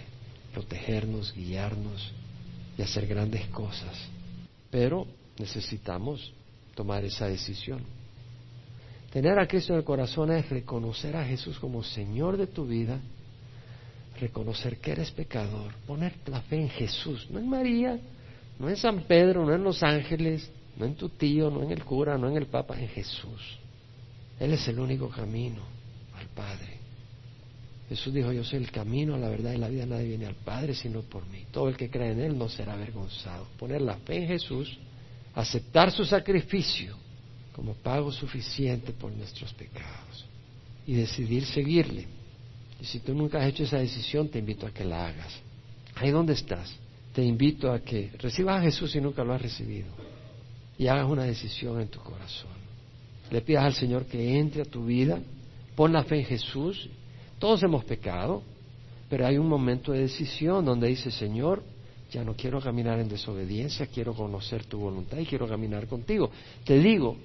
protegernos, 0.53 1.33
guiarnos 1.33 2.11
y 2.77 2.81
hacer 2.81 3.07
grandes 3.07 3.47
cosas. 3.47 3.97
Pero 4.69 5.07
necesitamos 5.37 6.33
tomar 6.75 7.03
esa 7.03 7.27
decisión. 7.27 7.81
Tener 9.11 9.37
a 9.39 9.47
Cristo 9.47 9.73
en 9.73 9.79
el 9.79 9.85
corazón 9.85 10.31
es 10.31 10.49
reconocer 10.49 11.17
a 11.17 11.25
Jesús 11.25 11.59
como 11.59 11.83
Señor 11.83 12.37
de 12.37 12.47
tu 12.47 12.65
vida, 12.65 12.99
reconocer 14.19 14.77
que 14.77 14.91
eres 14.91 15.11
pecador, 15.11 15.73
poner 15.85 16.13
la 16.27 16.41
fe 16.41 16.57
en 16.57 16.69
Jesús, 16.69 17.27
no 17.29 17.39
en 17.39 17.49
María, 17.49 17.99
no 18.59 18.69
en 18.69 18.77
San 18.77 19.01
Pedro, 19.01 19.45
no 19.45 19.53
en 19.53 19.63
los 19.63 19.83
ángeles, 19.83 20.49
no 20.77 20.85
en 20.85 20.95
tu 20.95 21.09
tío, 21.09 21.49
no 21.49 21.63
en 21.63 21.71
el 21.71 21.83
cura, 21.83 22.17
no 22.17 22.29
en 22.29 22.37
el 22.37 22.45
Papa, 22.45 22.79
en 22.79 22.87
Jesús. 22.87 23.59
Él 24.39 24.53
es 24.53 24.67
el 24.67 24.79
único 24.79 25.09
camino 25.09 25.61
al 26.17 26.27
Padre. 26.27 26.80
Jesús 27.91 28.13
dijo, 28.13 28.31
yo 28.31 28.41
soy 28.45 28.59
el 28.59 28.71
camino, 28.71 29.17
la 29.17 29.27
verdad 29.27 29.51
y 29.51 29.57
la 29.57 29.67
vida, 29.67 29.85
nadie 29.85 30.07
viene 30.07 30.25
al 30.25 30.35
Padre 30.35 30.73
sino 30.73 31.01
por 31.01 31.27
mí. 31.27 31.45
Todo 31.51 31.67
el 31.67 31.75
que 31.75 31.89
cree 31.89 32.13
en 32.13 32.21
Él 32.21 32.37
no 32.37 32.47
será 32.47 32.71
avergonzado. 32.71 33.47
Poner 33.59 33.81
la 33.81 33.97
fe 33.97 34.15
en 34.15 34.27
Jesús, 34.29 34.77
aceptar 35.35 35.91
su 35.91 36.05
sacrificio 36.05 36.95
como 37.51 37.73
pago 37.73 38.09
suficiente 38.09 38.93
por 38.93 39.11
nuestros 39.11 39.53
pecados 39.55 40.25
y 40.87 40.93
decidir 40.93 41.45
seguirle. 41.45 42.07
Y 42.79 42.85
si 42.85 43.01
tú 43.01 43.13
nunca 43.13 43.39
has 43.39 43.49
hecho 43.49 43.63
esa 43.63 43.79
decisión, 43.79 44.29
te 44.29 44.39
invito 44.39 44.65
a 44.65 44.71
que 44.71 44.85
la 44.85 45.07
hagas. 45.07 45.41
Ahí 45.95 46.11
donde 46.11 46.31
estás, 46.31 46.73
te 47.13 47.21
invito 47.21 47.73
a 47.73 47.81
que 47.81 48.09
recibas 48.19 48.61
a 48.61 48.63
Jesús 48.63 48.93
si 48.93 49.01
nunca 49.01 49.21
lo 49.25 49.33
has 49.33 49.41
recibido 49.41 49.89
y 50.77 50.87
hagas 50.87 51.09
una 51.09 51.25
decisión 51.25 51.81
en 51.81 51.89
tu 51.89 51.99
corazón. 51.99 52.51
Le 53.29 53.41
pidas 53.41 53.65
al 53.65 53.73
Señor 53.73 54.05
que 54.05 54.39
entre 54.39 54.61
a 54.61 54.65
tu 54.65 54.85
vida, 54.85 55.19
pon 55.75 55.91
la 55.91 56.05
fe 56.05 56.19
en 56.19 56.25
Jesús. 56.25 56.89
Todos 57.41 57.63
hemos 57.63 57.83
pecado, 57.83 58.43
pero 59.09 59.25
hay 59.25 59.39
un 59.39 59.49
momento 59.49 59.93
de 59.93 60.01
decisión 60.01 60.63
donde 60.63 60.89
dice, 60.89 61.09
Señor, 61.09 61.63
ya 62.11 62.23
no 62.23 62.35
quiero 62.35 62.61
caminar 62.61 62.99
en 62.99 63.09
desobediencia, 63.09 63.87
quiero 63.87 64.13
conocer 64.13 64.65
tu 64.65 64.77
voluntad 64.77 65.17
y 65.17 65.25
quiero 65.25 65.47
caminar 65.47 65.87
contigo. 65.87 66.29
Te 66.63 66.77
digo, 66.77 67.17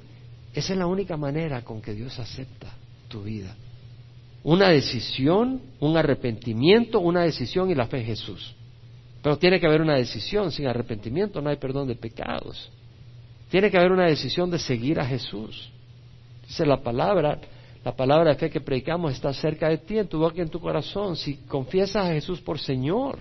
esa 0.55 0.73
es 0.73 0.79
la 0.79 0.87
única 0.87 1.19
manera 1.19 1.61
con 1.61 1.83
que 1.83 1.93
Dios 1.93 2.19
acepta 2.19 2.73
tu 3.09 3.25
vida. 3.25 3.55
Una 4.43 4.71
decisión, 4.71 5.61
un 5.81 5.99
arrepentimiento, 5.99 6.99
una 7.01 7.25
decisión 7.25 7.71
y 7.71 7.75
la 7.75 7.87
fe 7.87 7.99
en 7.99 8.07
Jesús. 8.07 8.55
Pero 9.21 9.37
tiene 9.37 9.61
que 9.61 9.67
haber 9.67 9.83
una 9.83 9.97
decisión. 9.97 10.51
Sin 10.51 10.67
arrepentimiento 10.67 11.43
no 11.43 11.51
hay 11.51 11.57
perdón 11.57 11.89
de 11.89 11.95
pecados. 11.95 12.71
Tiene 13.51 13.71
que 13.71 13.77
haber 13.77 13.93
una 13.93 14.07
decisión 14.07 14.51
de 14.51 14.59
seguir 14.59 14.99
a 14.99 15.05
Jesús. 15.05 15.69
Dice 16.47 16.65
la 16.65 16.81
palabra, 16.81 17.39
la 17.87 17.95
palabra 17.95 18.31
de 18.31 18.37
fe 18.37 18.51
que 18.51 18.61
predicamos 18.61 19.13
está 19.13 19.33
cerca 19.33 19.69
de 19.69 19.79
ti, 19.79 19.97
en 19.97 20.09
tu 20.09 20.19
boca 20.19 20.35
y 20.39 20.41
en 20.41 20.49
tu 20.49 20.59
corazón. 20.59 21.15
Si 21.15 21.37
confiesas 21.47 22.05
a 22.05 22.13
Jesús 22.13 22.41
por 22.41 22.59
Señor, 22.59 23.21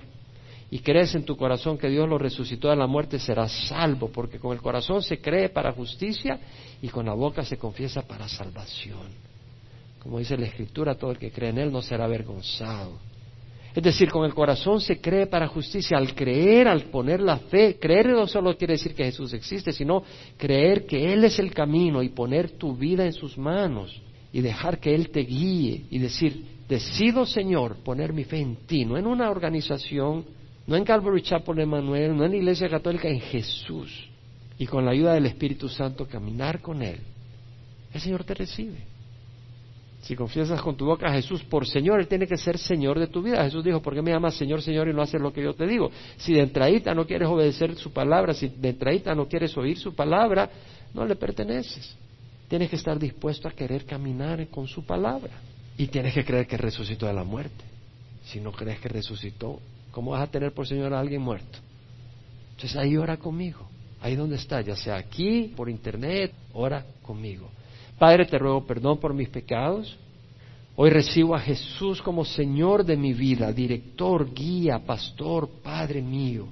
y 0.72 0.80
crees 0.80 1.14
en 1.14 1.24
tu 1.24 1.38
corazón 1.38 1.78
que 1.78 1.88
Dios 1.88 2.10
lo 2.10 2.18
resucitó 2.18 2.72
de 2.72 2.76
la 2.76 2.88
muerte, 2.88 3.20
serás 3.20 3.52
salvo, 3.68 4.10
porque 4.10 4.40
con 4.40 4.54
el 4.54 4.64
corazón 4.64 5.04
se 5.04 5.20
cree 5.20 5.50
para 5.50 5.72
justicia 5.72 6.40
y 6.82 6.88
con 6.88 7.06
la 7.06 7.14
boca 7.14 7.46
se 7.46 7.60
confiesa 7.60 8.02
para 8.08 8.28
salvación. 8.28 9.08
Como 10.00 10.18
dice 10.18 10.36
la 10.36 10.48
Escritura, 10.48 10.96
todo 10.96 11.12
el 11.12 11.20
que 11.20 11.30
cree 11.30 11.52
en 11.52 11.60
Él 11.60 11.72
no 11.72 11.84
será 11.84 12.06
avergonzado. 12.06 12.94
Es 13.76 13.84
decir, 13.84 14.10
con 14.10 14.26
el 14.26 14.34
corazón 14.34 14.82
se 14.82 15.00
cree 15.00 15.28
para 15.28 15.48
justicia. 15.48 15.96
Al 15.96 16.16
creer, 16.16 16.68
al 16.68 16.86
poner 16.86 17.20
la 17.20 17.38
fe, 17.38 17.78
creer 17.80 18.08
no 18.08 18.26
solo 18.26 18.58
quiere 18.58 18.74
decir 18.74 18.96
que 18.96 19.06
Jesús 19.06 19.32
existe, 19.34 19.72
sino 19.72 20.02
creer 20.38 20.88
que 20.88 21.14
Él 21.14 21.24
es 21.24 21.38
el 21.38 21.54
camino 21.54 22.02
y 22.02 22.10
poner 22.10 22.58
tu 22.58 22.76
vida 22.76 23.06
en 23.06 23.14
sus 23.14 23.38
manos 23.38 24.02
y 24.36 24.42
dejar 24.42 24.82
que 24.82 24.94
Él 24.94 25.12
te 25.12 25.22
guíe 25.22 25.86
y 25.90 25.98
decir, 25.98 26.46
decido 26.68 27.26
Señor 27.26 27.78
poner 27.86 28.12
mi 28.12 28.26
fe 28.26 28.42
en 28.42 28.58
ti, 28.68 28.84
no 28.84 28.98
en 28.98 29.08
una 29.08 29.32
organización, 29.32 30.26
no 30.68 30.76
en 30.76 30.84
Calvary 30.84 31.22
Chapel 31.22 31.58
Emanuel, 31.60 32.18
no 32.18 32.26
en 32.26 32.32
la 32.32 32.38
Iglesia 32.38 32.68
Católica, 32.68 33.08
en 33.08 33.22
Jesús. 33.22 34.10
y 34.60 34.68
con 34.68 34.84
la 34.84 34.92
ayuda 34.92 35.14
del 35.14 35.26
Espíritu 35.28 35.70
Santo 35.70 36.06
caminar 36.06 36.60
con 36.60 36.82
Él, 36.82 37.00
el 37.94 38.02
Señor 38.02 38.26
te 38.26 38.34
recibe. 38.34 38.80
Si 40.02 40.18
confiesas 40.18 40.62
con 40.62 40.76
tu 40.76 40.86
boca 40.86 41.08
a 41.08 41.14
Jesús 41.14 41.42
por 41.46 41.66
Señor, 41.66 42.02
Él 42.02 42.08
tiene 42.10 42.28
que 42.28 42.36
ser 42.36 42.58
Señor 42.58 43.00
de 43.00 43.08
tu 43.08 43.22
vida. 43.22 43.42
Jesús 43.46 43.64
dijo, 43.64 43.82
¿por 43.82 43.94
qué 43.94 44.02
me 44.02 44.12
llamas 44.12 44.36
Señor, 44.36 44.62
Señor 44.62 44.90
y 44.90 44.94
no 44.94 45.02
haces 45.02 45.22
lo 45.22 45.32
que 45.32 45.44
yo 45.44 45.54
te 45.54 45.66
digo? 45.66 45.90
Si 46.18 46.34
de 46.34 46.42
entradita 46.42 46.94
no 46.94 47.06
quieres 47.08 47.30
obedecer 47.30 47.74
su 47.76 47.94
palabra, 47.94 48.34
si 48.34 48.50
de 48.50 48.68
entradita 48.68 49.16
no 49.16 49.30
quieres 49.30 49.58
oír 49.58 49.78
su 49.78 49.96
palabra, 49.96 50.50
no 50.94 51.06
le 51.06 51.16
perteneces. 51.16 51.98
Tienes 52.48 52.70
que 52.70 52.76
estar 52.76 53.00
dispuesto 53.00 53.48
a 53.48 53.52
querer 53.52 53.86
caminar 53.86 54.48
con 54.48 54.68
su 54.68 54.86
palabra. 54.86 55.34
Y 55.78 55.88
tienes 55.88 56.14
que 56.14 56.24
creer 56.24 56.48
que 56.48 56.58
resucitó 56.58 57.06
de 57.08 57.14
la 57.14 57.24
muerte. 57.24 57.64
Si 58.26 58.40
no 58.40 58.52
crees 58.52 58.80
que 58.80 58.90
resucitó, 58.90 59.60
¿cómo 59.92 60.12
vas 60.12 60.24
a 60.24 60.32
tener 60.32 60.54
por 60.54 60.68
Señor 60.68 60.94
a 60.94 61.00
alguien 61.00 61.22
muerto? 61.22 61.60
Entonces 62.52 62.76
ahí 62.78 62.96
ora 62.98 63.18
conmigo. 63.18 63.68
Ahí 64.02 64.16
donde 64.16 64.36
está, 64.36 64.62
ya 64.62 64.76
sea 64.76 64.98
aquí, 64.98 65.54
por 65.56 65.70
internet, 65.70 66.32
ora 66.54 66.86
conmigo. 67.02 67.50
Padre, 67.98 68.26
te 68.26 68.38
ruego 68.38 68.66
perdón 68.66 69.00
por 69.00 69.14
mis 69.14 69.30
pecados. 69.30 69.98
Hoy 70.76 70.90
recibo 70.90 71.36
a 71.36 71.40
Jesús 71.40 72.02
como 72.02 72.26
Señor 72.26 72.84
de 72.84 72.98
mi 72.98 73.14
vida, 73.14 73.52
director, 73.52 74.34
guía, 74.34 74.80
pastor, 74.80 75.50
Padre 75.64 76.02
mío. 76.02 76.48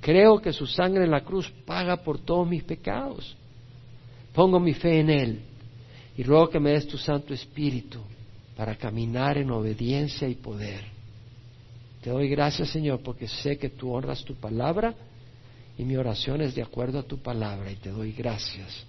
Creo 0.00 0.40
que 0.40 0.52
su 0.52 0.66
sangre 0.66 1.04
en 1.04 1.10
la 1.10 1.22
cruz 1.22 1.50
paga 1.64 1.96
por 1.96 2.18
todos 2.18 2.46
mis 2.46 2.62
pecados. 2.62 3.36
Pongo 4.32 4.58
mi 4.58 4.74
fe 4.74 5.00
en 5.00 5.10
Él 5.10 5.40
y 6.16 6.22
ruego 6.22 6.48
que 6.50 6.60
me 6.60 6.70
des 6.70 6.86
tu 6.86 6.98
Santo 6.98 7.34
Espíritu 7.34 8.00
para 8.56 8.76
caminar 8.76 9.38
en 9.38 9.50
obediencia 9.50 10.28
y 10.28 10.34
poder. 10.34 10.84
Te 12.02 12.10
doy 12.10 12.28
gracias, 12.28 12.70
Señor, 12.70 13.00
porque 13.02 13.28
sé 13.28 13.58
que 13.58 13.70
tú 13.70 13.92
honras 13.92 14.24
tu 14.24 14.34
palabra 14.34 14.94
y 15.78 15.84
mi 15.84 15.96
oración 15.96 16.42
es 16.42 16.54
de 16.54 16.62
acuerdo 16.62 16.98
a 16.98 17.04
tu 17.04 17.18
palabra 17.18 17.70
y 17.70 17.76
te 17.76 17.90
doy 17.90 18.12
gracias. 18.12 18.84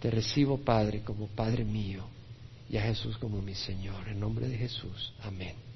Te 0.00 0.10
recibo, 0.10 0.58
Padre, 0.58 1.00
como 1.00 1.26
Padre 1.28 1.64
mío 1.64 2.04
y 2.68 2.76
a 2.76 2.82
Jesús 2.82 3.18
como 3.18 3.40
mi 3.40 3.54
Señor. 3.54 4.08
En 4.08 4.20
nombre 4.20 4.48
de 4.48 4.56
Jesús. 4.56 5.12
Amén. 5.22 5.73